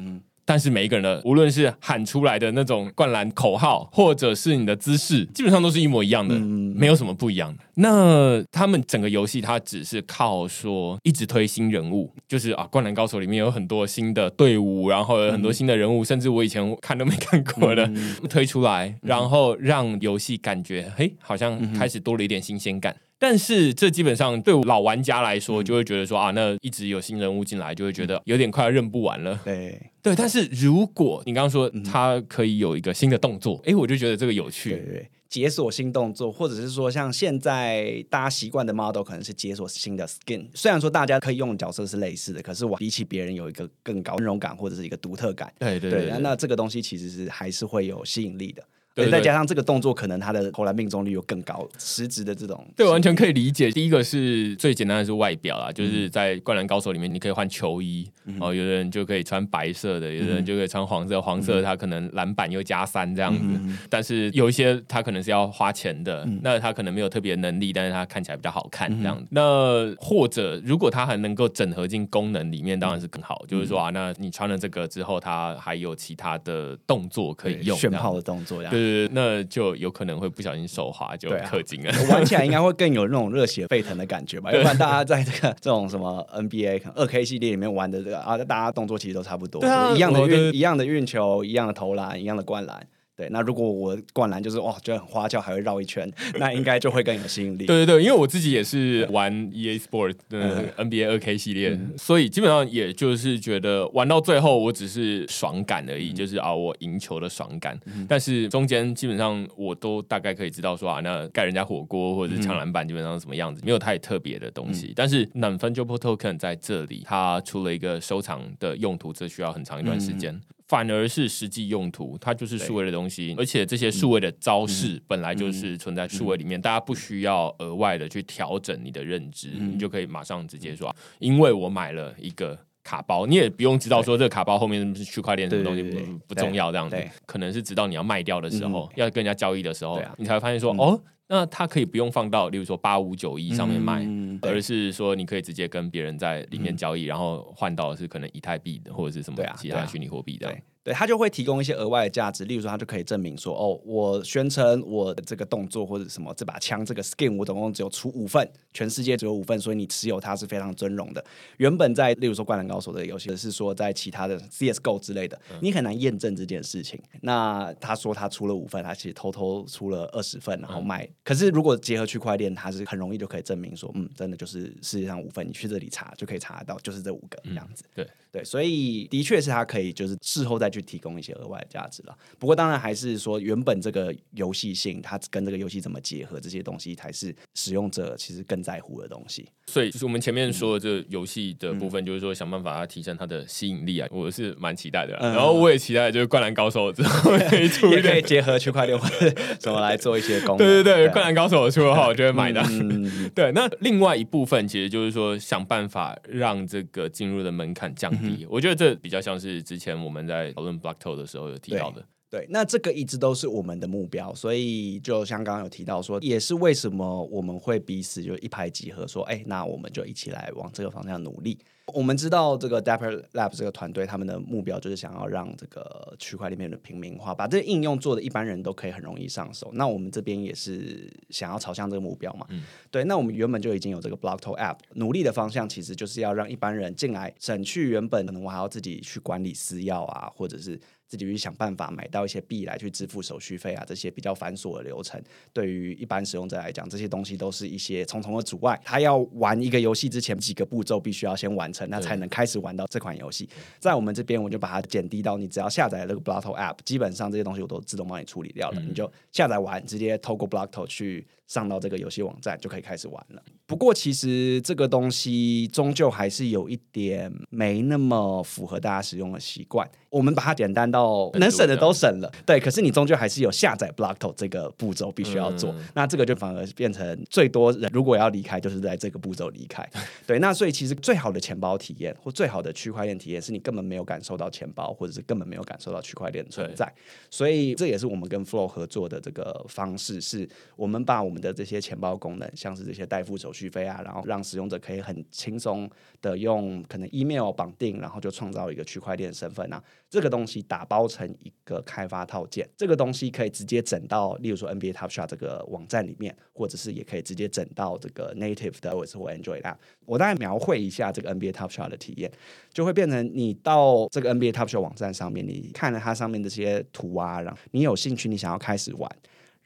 [0.50, 7.62] 但是每一个人的，无论是喊出来的那种灌篮口号，或者是你的姿势，基本上都是一模一样的，没有什么不一样的。
[7.76, 17.88] 那他们整个游戏，它只是靠说一直推新人物，就是啊，灌篮高手里面有很多新的队伍，然后有很多新的人物，甚至我以前看都没看过的
[18.28, 22.96] 推出来，然后让游戏感觉，嘿，好像开始多了一点新鲜感。
[23.20, 29.38] 但是这基本上对老玩家来说，就会觉得说啊，那一直有新人物进来，就会觉得有点快要认不完了。
[29.44, 34.70] 对对，但是如果你刚刚说它可以有一个新的动作，哎，我就觉得这个有趣。
[34.70, 40.46] 对对，解锁新动作，或者是说像现在大家习惯的 model，可能是解锁新的 skin。
[40.54, 45.52] 虽然说大家可以用的角色是类似的，可是我比起别人有一个更高内容感或者是一个独特感。
[45.58, 48.64] 对对对，那这个东西其实是还是会有吸引力的。
[48.94, 53.70] 对，再加上这个动作，可能他的投篮命中率又更高，实质的这种，对，完全可以理解。
[53.70, 58.08] 第一个是最简单的是外表啊，就是在灌篮高手里面，你可以换球衣
[58.40, 63.78] 哦，有的人就可以穿白色的，有的人就可以穿黄色，黄色他可能篮板又加三这样子。
[63.88, 69.20] 但是有一些他可能是要花钱的，那他可能没有特别能力，但是他看起来比较好看这样。
[69.30, 73.44] 那或者如果他还能够整合进功能里面，当然是更好。
[73.46, 81.92] 就是说啊，那你穿了这个之后，他还有其他的动作可以用，炫炮的动作，对对对，那就有可能会不小心手滑就氪金了。
[82.10, 84.50] 玩起来应该会更有那种热血沸腾的感觉吧？
[84.52, 89.62] 要不然大家在这个这种什么 NBA 二 K 系列里面玩的这个啊，大家动作其实都差不多，
[89.94, 92.86] 一样的运，一样的运球，一样的投篮，一样的灌篮。
[93.20, 97.66] 对，那如果我灌篮就是哇，觉得很花俏，还会绕一圈，那应该就会更有吸引力。
[97.68, 107.78] 对对对，因为我自己也是玩 EA Sport 的 NBA 二 K 系列，所以基本上也就是觉得玩到最后，我只是爽感而已，就是啊，我赢球的爽感。
[108.08, 114.94] 但是中间基本上我都大概可以知道说啊，那盖人家火锅或者是抢篮板，基本上是什么样子，没有太特别的东西。
[114.96, 120.40] 但是 Fungible Token 在这里，它除了一个收藏的用途，这需要很长一段时间。
[120.70, 144.04] 反而是实际用途，它就是数位的东西，而且这些数位的招式本来就是存在数位里面，大家不需要额外的去调整你的认知，你就可以马上直接说，因为我买了一个卡包，你也不用知道说这个卡包后面是区块链什么东西不不重要这样子，可能是直到你要卖掉的时候，要跟人家交易的时候，你才会发现说，哦，那它可以不用放到，例如说八五九一上面卖，
[144.42, 150.52] 而是说你可以直接跟别人在里面交易，然后换到是可能以太币或者是什么其他虚拟货币的。
[150.82, 161.22] 对，他就会提供一些额外的价值，例如说，他就可以证明说，哦，我宣称我的这个动作或者什么这把枪这个 skin，我总共只有出五份，全世界只有五份，所以你持有它是非常尊荣的。
[161.58, 166.98] 原本在例如说《灌篮高手》的游戏，是说在其他的 CS:GO 之类的，你很难验证这件事情。
[167.20, 171.06] 那他说他出了五份，他其实偷偷出了二十份，然后卖。
[171.22, 177.84] 可是如果结合区块链，它是很容易就可以证明说，嗯，真的就是世界上五份，你去这里查就可以查得到，就是这五个这样子。
[177.94, 178.06] 对。
[178.32, 182.16] 对，所以的确是他可以就是事后再去提供一些额外的价值了。
[182.38, 189.48] 不过当然还是说原本这个游戏性，它跟这个游戏怎么结合，这些东西才是使用者其实更在乎的东西。
[189.66, 195.16] 所以就是我们前面说的这游戏的部分，就是说想办法它提升它的吸引力啊，我是蛮期待的。
[195.20, 200.58] 然后我也期待就是灌篮高手之后 可以出一点结合区块链或者怎么来做一些功能。
[200.58, 202.60] 对对对，灌篮高手出的话，我就会买的。
[203.34, 208.44] 对，那另外一部分其实就是说想办法让这个进入的门槛降低。
[208.50, 212.06] 我觉得这比较像是之前我们在讨论 Block Toe 的时候有提到的。
[212.30, 221.58] 对，那这个一直都是我们的目标，所以就像刚刚有提到说，也是为什么我们会彼此就一拍即合，说，哎，那我们就一起来往这个方向努力。
[221.92, 229.68] 我们知道这个 Dapper Lab 这个团队，他们的目标就是想要让这个区块链的平民化，把这个应用做的一般人都可以很容易上手。
[229.74, 232.46] 那我们这边也是想要朝向这个目标嘛？
[232.50, 232.62] 嗯，
[232.92, 233.02] 对。
[233.02, 240.80] 那我们原本就已经有这个 Blockto App，努力的方向其实就是要让一般人进来，省去原本可能我还要自己去管理私钥啊，或者是。
[241.10, 245.20] 自己去想办法买到一些币来去支付手续费啊，这些比较繁琐的流程，
[245.52, 248.80] 对于一般使用者来讲，这些东西都是一些重重的阻碍。
[248.84, 253.48] 他要玩一个游戏之前，几个步骤必须要先完成，那才能开始玩到这款游戏。
[253.80, 261.26] 在我们这边，我就把它减低到你只要下载那个 Blockto App，基本上这些东西我都自动帮你处理掉了，你就下载完，直接透过 Blockto 去。
[261.50, 263.42] 上到这个游戏网站就可以开始玩了。
[263.66, 269.88] 不过，其实这个东西终究还是有一点没那么符合大家使用的习惯。
[270.10, 272.58] 我们把它简单到能省的都省了，对。
[272.58, 275.74] 可是你终究还是有下载 Blockto 这个步骤必须要做。
[275.94, 279.88] 那这个就反而变成最多人如果要离开，就是在这个步骤离开。
[280.26, 280.38] 对。
[280.38, 286.92] 那所以其实最好的钱包体验或最好的区块链体验，是你根本没有感受到钱包，或者是根本没有感受到区块链存在。
[287.28, 295.88] 所以这也是我们跟 Flow 合作的这个方式，是我们把我们的这些钱包功能，像是这些代付手续费啊，然后让使用者可以很轻松
[296.20, 299.82] 的用可能 email 绑定，然后就创造一个区块链身份啊。
[300.08, 309.76] 这个东西打包成一个开发套件，这个东西可以直接整到，例如说 NBA Top Shot 这个网站里面，或者是也可以直接整到这个 native 的或者 Android app。
[310.04, 312.30] 我大概描绘一下这个 NBA Top Shot 的体验，
[312.72, 319.08] 就会变成你到这个 NBA Top Shot 网站上面，你看了它上面这些图啊，然后你有兴趣，你想要开始玩。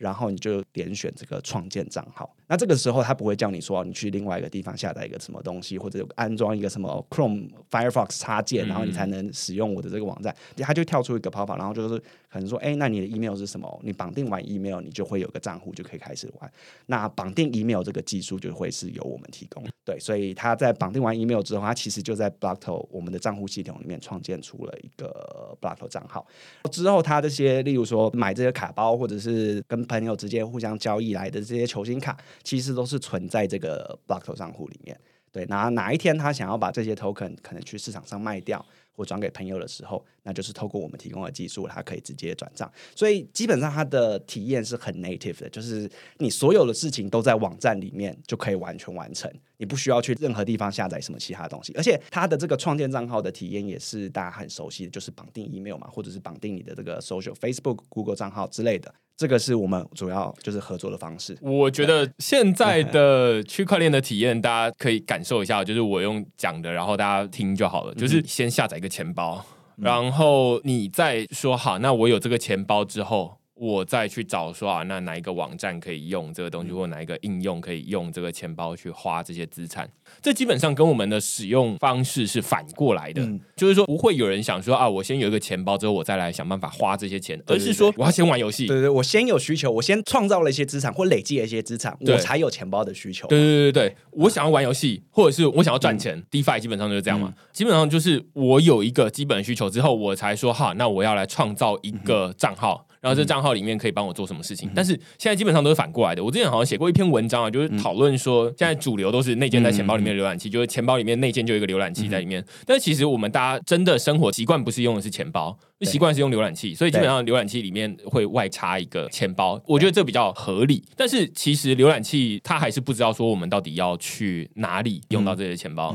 [0.05, 10.35] 然后你就点选这个创建账号，那这个时候，他不会叫你说你去另外一个地方下载一个什么东西，或者安装一个什么 Chrome、Firefox 插件，然后你才能使用我的这个网站。
[10.59, 11.99] 他就跳出一个跑跑，然后就是
[12.31, 13.81] 可能说，哎，那你的 email 是什么？
[13.83, 16.53] 你绑定完 email，你就会有个账户，就可以开始玩。
[16.87, 19.65] 那绑定 email 这个技术就会是由我们提供。
[19.85, 26.27] 对，所以他在绑定完 email 之后，他其实就在 Blockto 我们的账户系统里面创建出了一个 Blockto 账号。
[26.71, 32.17] 之后，他这些例如说买这些卡包，或者是跟朋友之间互相交易来的这些球星卡。
[32.43, 34.99] 其实都是存在这个 block 头账户里面，
[35.31, 40.05] 对，哪哪一天他想要把这些 token 可能去市场上卖掉或转给朋友的时候。
[40.25, 61.37] 那就是透过我们提供的技术，它可以直接转账，所以基本上它的体验是很 native 的，就是你所有的事情都在网站里面就可以完全完成，你不需要去任何地方下载什么其他东西，而且它的这个创建账号的体验也是大家很熟悉的，就是绑定 email 嘛，或者是绑定你的这个 social Facebook、Google 账号之类的，这个是我们主要就是合作的方式。
[61.43, 69.45] 我觉得现在的区块链的体验，大家可以感受一下，就是我用讲的，然后大家听就好了，就是先下载一个钱包。
[69.77, 73.39] 然后你再说好，那我有这个钱包之后。
[73.55, 79.89] 我再去找说啊，那哪一个网站可以用这个东西，或哪一个应用可以用这个钱包去花这些资产？
[80.21, 83.27] 这基本上跟我们的使用方式是反过来的，
[83.57, 88.67] 就是说不会有人想说啊，我先有一个钱包之后，我再来想办法花这些钱，而是说我要先玩游戏。
[88.67, 93.29] 对对，我先有需求，我先创造了一些资产或累积了一些资产，我才有钱包的需求。
[93.29, 97.33] 对对对对，我想要玩游戏，或者是我想要赚钱，DeFi 基本上就是这样嘛。
[97.53, 102.87] 基本上就是我有一个基本需求之后，我才说哈，那我要来创造一个账号。
[103.05, 104.71] 然后这账号里面可以帮我做什么事情？
[104.75, 106.25] 但是现在基本上都是反过来的。
[106.25, 112.43] 我之前好像写过一篇文章啊，就是讨论说，现在主流都是内建在钱包里面的浏览器，就是钱包里面内建就有一个浏览器在里面。
[112.65, 119.61] 但是其实我们大家真的生活习惯不是用的是钱包，习惯是用浏览器，所以基本上浏览器里面会外插一个钱包。
[119.67, 120.83] 我觉得这比较合理。
[120.97, 125.95] 但是其实浏览器它还是不知道说我们到底要去哪里用到这些钱包。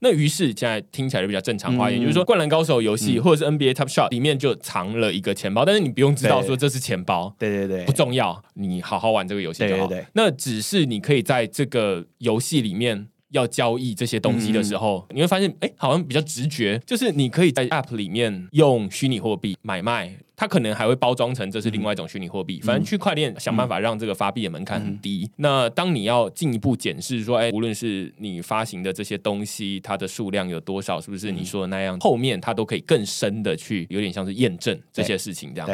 [0.00, 9.88] 那于是现在听起来就比较正常化一点，就是说《灌篮高手》游戏或者是 NBA Top Shot 里面就藏了一个钱包，但是你不用知道说这是钱包，对对对，不重要，你好好玩这个游戏就好。
[10.14, 13.08] 那只是你可以在这个游戏里面。
[13.30, 22.60] 要交易这些东西的时候，你会发现，哎，好像比较直觉，就是你可以在 App 里面用虚拟货币买卖，它可能还会包装成这是另外一种虚拟货币。
[22.60, 25.30] 反正区块链想办法让这个发币的门槛很低。
[25.36, 35.68] 那当你要进一步检视说，哎，无论是你发行的这些东西，它的数量有多少，是不是你说的那样，后面它都可以更深的去，有点像是验证这些事情这样。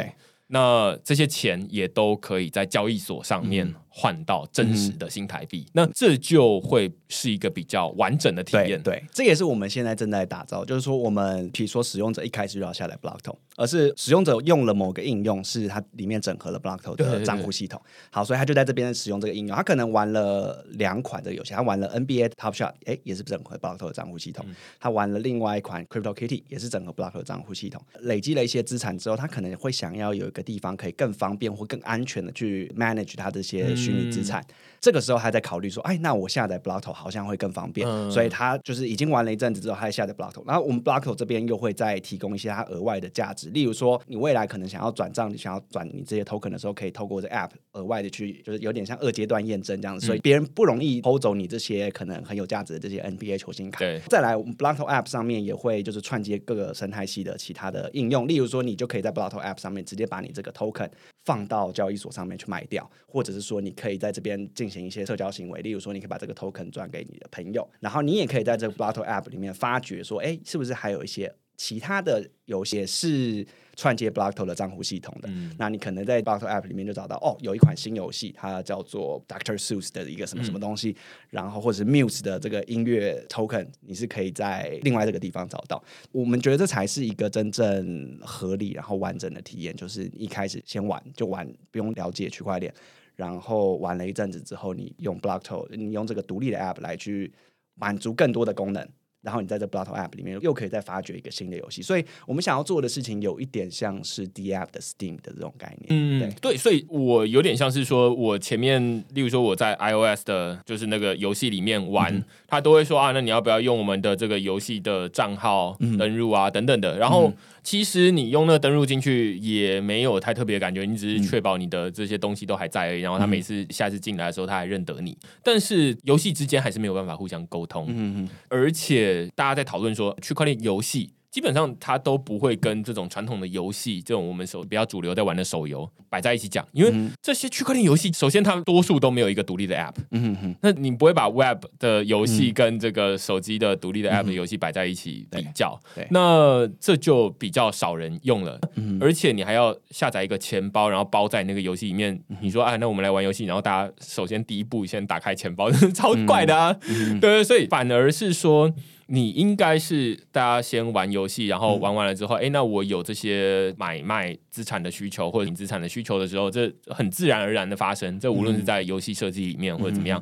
[0.48, 3.74] 那这些钱也都可以在交易所上面。
[3.98, 8.78] 换到真实的新台币，那这就会是一个比较完整的体验。
[8.82, 17.80] 对，这也是我们现在正在打造，就是说，我们比如说使用者一开始就要下载 Blockto，而是使用者用了某个应用，是它里面整合了 Blockto 的账户系统。
[18.10, 19.56] 好，所以他就在这边使用这个应用。
[19.56, 24.44] 他可能玩了两款的游戏，他玩了 NBA Top Shot，哎，也是整合 Blockto 的账户系统。
[24.78, 27.82] 他玩了另外一款 Crypto Kitty，也是整合 Blockto 的账户系统。
[28.00, 33.74] 累积了一些资产之后，他可能会想要有一个地方可以更方便或更安全的去 manage 他这些。
[33.86, 34.44] 虚拟资产，
[34.80, 53.78] 这个时候还在考虑说，哎，那我下载 Blockto 好像会更方便，所以他就是已经玩了一阵子之后，他下载 Blockto，然后我们 Blockto 这边又会再提供一些他额外的价值，例如说，你未来可能想要转账，你想要转你这些 token 的时候，可以透过这 app 额外的去，就是有点像二阶段验证这样子，所以别人不容易偷走你这些可能很有价值的这些 NBA 球星卡。
[53.78, 60.88] 对，再来，我们 Blockto app 上面也会就是串接各个生态系的其他的应用，例如说，你就可以在 Blockto app 上面直接把你这个 token
[61.24, 64.36] 放到交易所上面去卖掉，或者是说，你可以在这边。
[64.54, 75.28] 进行一些社交行为，例如说，你可以把这个 token 转给你的朋友，然后你也可以在这个 Blockto app 里面发掘说，哎，是不是还有一些其他的游戏是串接 Blockto 的账户系统的？
[75.58, 80.94] 那你可能在 Blockto app 里面就找到，哦，有一款新游戏，它叫做 Doctor Seuss 的一个什么什么东西，
[81.30, 85.82] 然后或者是 Muse 的这个音乐 token，你是可以在另外这个地方找到。
[86.12, 92.72] 我们觉得这才是一个真正合理然后完整的体验，就是一开始先玩就玩，不用了解区块链。
[93.16, 97.32] 然后玩了一阵子之后，你用 Blockto，你用这个独立的 App 来去
[97.74, 98.86] 满足更多的功能。
[99.22, 105.86] 然后你在这 Blockto App 里面又可以再发掘一个新的游戏，所以我们想要做的事情有一点像是 D App 的 Steam 的这种概念。
[105.88, 108.80] 嗯，对对，所以我有点像是说，我前面
[109.14, 116.96] 例如说我在 iOS 的，就是那个游戏里面玩，他都会说啊，那你要不要用我们的这个游戏的账号登入啊等等的。
[116.96, 117.32] 然后
[117.66, 123.00] 其实你用那登录进去也没有太特别的感觉，你只是确保你的这些东西都还在而已。
[123.00, 127.86] 然后他每次下次进来的时候，他还认得你，但是游戏之间还是没有办法互相沟通。
[127.88, 129.26] 嗯嗯，而且。
[129.34, 131.10] 大家在讨论说，区块链游戏。
[131.36, 148.58] 基本上它都不会跟这种传统的游戏，这种我们手比较主流在玩的手游摆在一起讲，因为这些区块链游戏，首先它多数都没有一个独立的 App，嗯哼哼，那你不会把 Web 的游戏跟这个手机的独立的 App 的游戏摆在一起比较，对那这就比较少人用了，
[148.98, 156.74] 而且你还要下载一个钱包，然后包在那个游戏里面，你说啊，那我们来玩游戏，然后大家首先第一步先打开钱包， 超怪的啊，
[157.20, 158.72] 对，所以反而是说。
[159.08, 168.18] 你应该是大家先玩游戏，然后玩完了之后，哎，那我有这些买卖资产的需求或者资产的需求的时候，这很自然而然的发生。
[168.18, 170.20] 这无论是在游戏设计里面或者怎么样，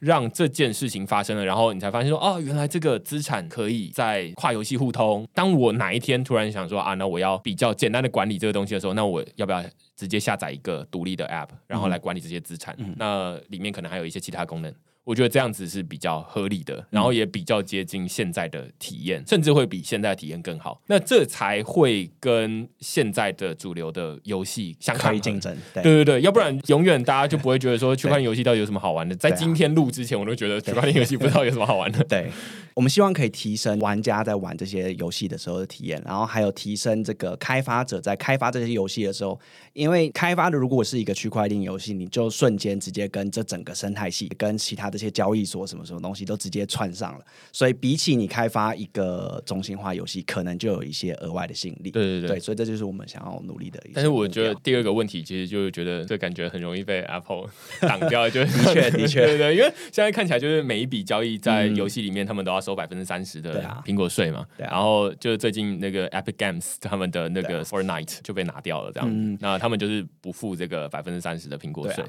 [0.00, 5.26] 让这件事情发生了，然后你才发现说，哦，原来这个资产可以在跨游戏互通。
[5.32, 9.64] 当我哪一天突然想说啊，那我要比较简单的管理这个东西的时候，那我要不要
[9.96, 12.76] 直接下载一个独立的 App，然后来管理这些资产？
[12.96, 14.70] 那里面可能还有一些其他功能。
[15.06, 20.82] 我觉得这样子是比较合理的，然后也比较接近现在的体验，甚至会比现在的体验更好。
[20.88, 25.56] 那这才会跟现在的主流的游戏相可以竞争。
[25.72, 29.14] 对对对，要不然永远大家就不会觉得说区块链游戏到底有什么好玩的。
[29.14, 32.02] 在今天录之前，我都觉得区块链游戏不知道有什么好玩的。
[32.10, 32.28] 对。
[32.74, 39.40] 我们希望可以提升玩家在玩这些游戏的时候的体验，然后还有提升这个开发者在开发这些游戏的时候，
[39.72, 51.90] 因为开发的如果是一个区块链游戏，你就瞬间直接跟这整个生态系、跟其他这些交易所什么什么东西都直接串上了，所以比起你开发一个中心化游戏，可能就有一些额外的吸引力。
[51.90, 53.92] 对对对，所以这就是我们想要努力的一。
[53.92, 57.46] 但是我觉得第二个问题其实就是觉得这感觉很容易被 Apple
[57.82, 63.42] 挡掉，就 的确的确 对对，因为现在看起来就是每一笔交易在游戏里面，他们都要收百分之三十。
[63.42, 72.02] 对啊，苹果税嘛，然后就是最近那个 Epic Games 他们的那个 Fortnite 就被拿掉了，这样，那他们就是不付这个百分之三十的苹果税。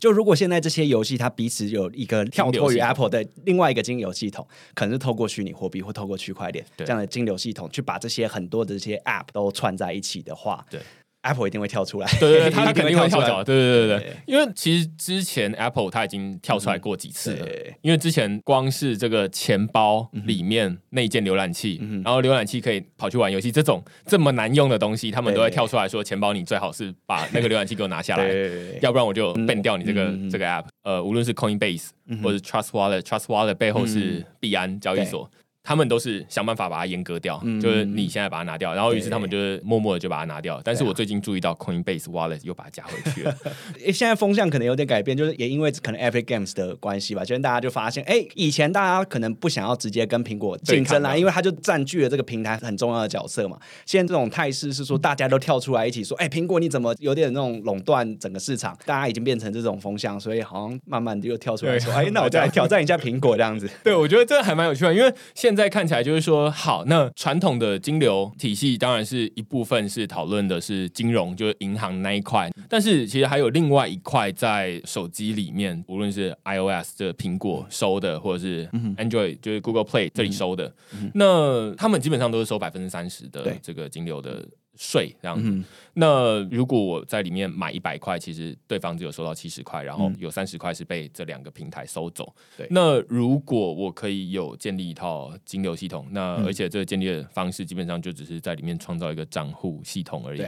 [0.00, 4.44] 就如果现在这些游戏它彼此有一个跳脱于 Apple 的另外一个金流系统，
[4.74, 10.80] 可能是透过虚拟货币或透过区块链这样的金流系统去把这些很多的这些 App 都串在一起的话，对。
[11.22, 17.46] Apple 一定会跳出来，对对， 它肯定会跳出来，对对对对因为其实之前 Apple 它已经跳出来过几次了，
[17.82, 28.26] 因为之前光是这个钱包里面内建浏览器，然后浏览器可以跑去玩游戏，这种这么难用的东西，他们都会跳出来说，钱包你最好是把那个浏览器给我拿下来，
[28.80, 30.64] 要不然我就 ban 掉你这个这个 App。
[30.82, 31.88] 呃，无论是 Coinbase
[32.22, 35.30] 或者 Trust Wallet，Trust Wallet 背后是币安交易所。
[35.62, 40.60] 他们都是想办法把它阉割掉，就是你现在把它拿掉，然后于是他们就是默默的就把它拿掉。
[40.64, 43.36] 但是我最近注意到 Coinbase Wallet 又把它加回去了。
[43.92, 53.58] 现在风向可能有点改变，就是也因为可能 Epic Games 的关系吧，就是大家就发现，哎，以前大家可能不想要直接跟苹果竞争啦，因为它就占据了这个平台很重要的角色嘛。
[53.84, 58.76] 现在这种态势是说，大家都跳出来一起说，哎，苹果你怎么有点那种垄断整个市场？
[58.86, 63.68] 大家已经变成这种风向，所以好像慢慢的又跳出来说，哎，那我再来挑战一下苹果这样子。
[63.84, 66.30] 对，我觉得这还蛮有趣的，因为现在看起来就是说。
[66.30, 72.48] 说好，那传统的金流体系当然是一部分是讨论的是金融，就是银行那一块。
[72.68, 78.64] 但是其实还有另外一块在手机里面，无论是 iOS 这苹果收的，或者是
[78.96, 80.72] Android 就是 Google Play 这里收的，
[81.14, 84.46] 那他们基本上都是收百分之三十的这个金流的。
[84.82, 85.62] 税这样子，
[85.92, 92.34] 那如果我在里面买一百块，其实对方只有收到七十块，然后有三十块是被这两个平台收走。
[92.56, 100.42] 对，那如果我可以有建立一套金流系统，那而且这个建立的方式基本上就只是在里面创造一个账户系统而已。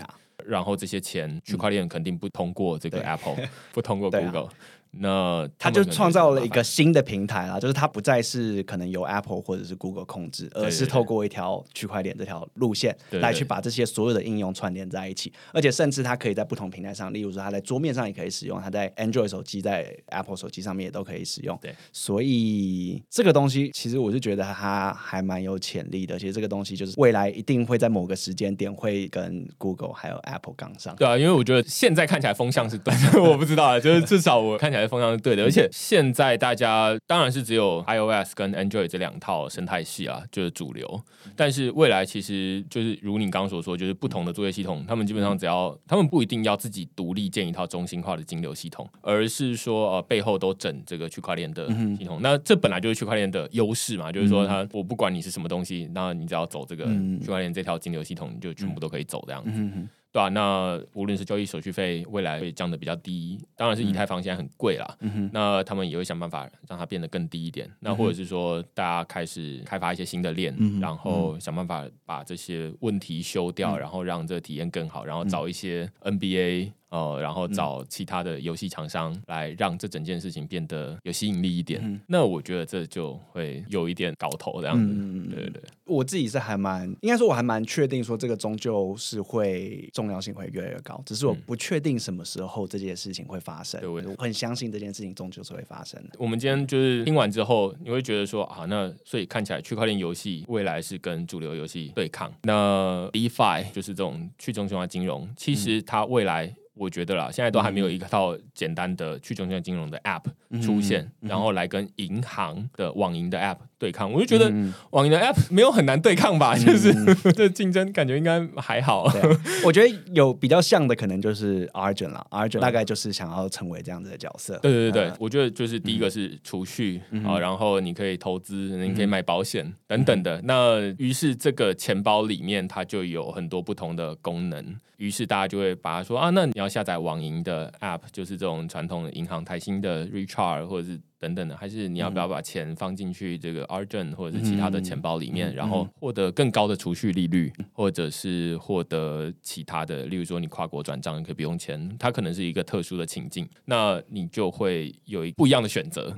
[0.47, 3.37] 然后这些钱区块链肯定不通过这个 Apple，
[3.71, 4.49] 不通过 Google。
[4.95, 21.59] 那他就创造了一个新的平台啦，就是它不再是可能由 Apple 或者是 Google 控制，而是透过一条区块链这条路线来去把这些所有的应用串联在一起，而且甚至它可以在不同平台上，例如说它在桌面上也可以使用，它在 Android 手机、在 Apple 手机上面也都可以使用。
[21.63, 26.19] 对，所以这个东西其实我是觉得它还蛮有潜力的。
[26.19, 30.95] 其实这个东西就是未来一定会在某个时间点会跟 Google 还有 Apple 杠上。
[30.97, 34.82] 对啊，因为我觉得现在看起来风向是对，我不知道啊，就是至少我看起来。
[34.87, 41.03] 风向是对的，而且现在大家当然是只有 iOS 跟 Android 这两套生态系啊，就是主流。
[41.37, 52.19] 但是未来其实就是如你刚刚所说，就是不同的作业系统，他们基本上只要他们不一定要自己独立建一套中心化的金流系统，而是说呃背后都整这个区块链的系统。
[52.23, 59.89] 那这本来就是区块链的优势嘛，就是说它我不管你是什么东西，那你只要走这个区块链这条金流系统，你就全部都可以走这样子。
[60.13, 64.99] 对啊，那无论是交易手续费未来会降得比较低，当然是以太坊现在很贵啦。
[65.33, 67.69] 那他们也会想办法让它变得更低一点。
[67.81, 76.73] 那或者是说，大家开始开发一些新的链，然后想办法把这些问题修掉，然后让这个体验更好，然后找一些 NBA。
[76.93, 82.01] 哦，然后找其他的游戏厂商来让这整件事情变得有吸引力一点。
[82.07, 84.95] 那我觉得这就会有一点搞头这样子。
[85.31, 93.81] 对对对，我自己是还蛮应该说，我还蛮确定说这个终究是会重要性会越来越高，只是我不确定什么时候这件事情会发生。
[93.81, 96.11] 对我很相信这件事情终究是会发生的。
[96.19, 102.31] 我们今天就是听完之后，你会觉得说啊，那所以看起来区块链游戏未来是跟主流游戏对抗。
[102.43, 106.55] 那 DeFi 就是这种去中心化金融，其实它未来。
[106.75, 110.25] 我觉得啦，现在都还没有一套简单的去中心化金融的 App
[110.63, 114.11] 出现，然后来跟银行的网银的 App 对抗。
[114.11, 114.51] 我就觉得
[114.91, 116.93] 网银的 App 没有很难对抗吧，就是
[117.33, 119.07] 这竞争感觉应该还好。
[119.65, 124.59] 我觉得有比较像的可能就是 Argent 啦，Argent 大概就是想要成为这样子的角色。
[124.59, 130.41] 对对对对，我觉得就是第一个是储蓄啊，然后你可以投资，你可以买保险等等的。
[130.45, 134.75] 那于是这个钱包里面它就有很多不同的功能。
[135.03, 156.13] 于是大家就会把它说啊，那你要下载网银的 App，就是这种传统的银行台新的 Recharge 或者是等等的，还是你要不要把钱放进去这个 Argent 或者是其他的钱包里面，然后获得更高的储蓄利率，或者是获得其他的，例如说你跨国转账可以不用钱，它可能是一个特殊的情境，那你就会有一不一样的选择。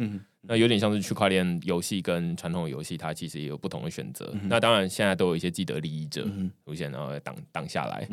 [0.46, 4.30] 那有点像是区块链游戏跟传统游戏，它其实也有不同的选择。
[4.42, 6.26] 那当然，现在都有一些既得利益者
[6.66, 8.06] 出现，然后挡挡下来。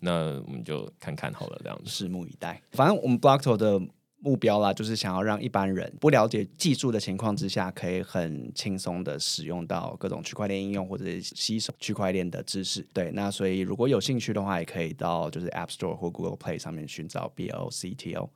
[0.00, 2.60] 那我们就看看好了，这样子，拭目以待。
[2.72, 3.80] 反正我们 Blockto 的
[4.26, 12.84] 目标啦，就是想要让一般人不了解技术的情况之下，可以很轻松的使用到各种区块链应用，或者吸收区块链的知识。
[12.92, 18.28] 对，那所以如果有兴趣的话，也可以到就是 App Store 或 Google Play 上面寻找 B O C T O。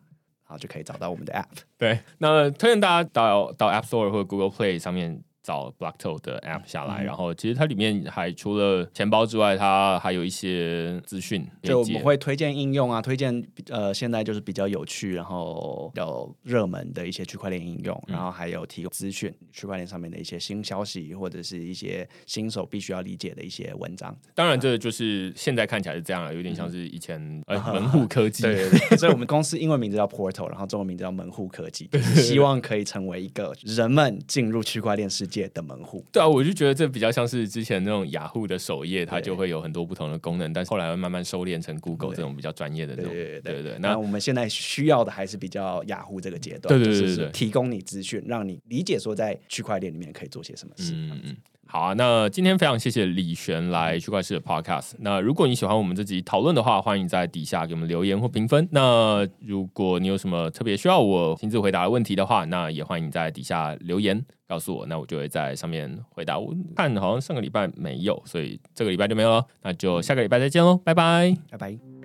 [0.47, 1.62] 然后就可以找到我们的 App。
[1.78, 5.22] 对，那推荐大家到到 App Store 或 Google Play 上面。
[5.43, 11.47] 找 blackto 的 App 下来，然后其实它里面还除了钱包之外，它还有一些资讯。
[11.62, 24.14] 就我们会推荐应用啊，推荐呃现在就是比较有趣，然后比较热门的一些区块链应用，然后还有提供资讯，区块链上面的一些新消息，或者是一些新手必须要理解的一些文章。
[24.34, 28.43] 当然，这就是现在看起来是这样，有点像是以前呃 门户科技。
[28.43, 43.12] 对对对，所以我们公司英文名字叫 Portal，然后中文名字叫门户科技，希望可以成为一个人们进入区块链世界的门户，对啊，我就觉得这比较像是之前那种雅虎的首页，它就会有很多不同的功能，但是后来会慢慢收敛成 Google 这种比较专业的这种。
[43.12, 50.93] 对对对，那我们现在需要的还是比较雅虎这个阶段，对对对对，提供你资讯，让你理解说在区块链里面可以做些什么事。
[50.95, 51.37] 嗯嗯。
[51.73, 54.95] 好啊，那今天非常谢谢李璇来区块市的 Podcast。
[54.99, 58.68] 那如果你喜欢我们这集讨论的话，欢迎在底下给我们留言或评分。
[58.73, 66.37] 那如果你有什么特别需要我亲自回答的问题的话，那也欢迎在底下留言告诉我，那我就会在上面回答。
[66.37, 69.47] 我看好像上个礼拜没有，所以这个礼拜就没有了。
[69.62, 72.00] 那就下个礼拜再见喽，拜拜，拜拜。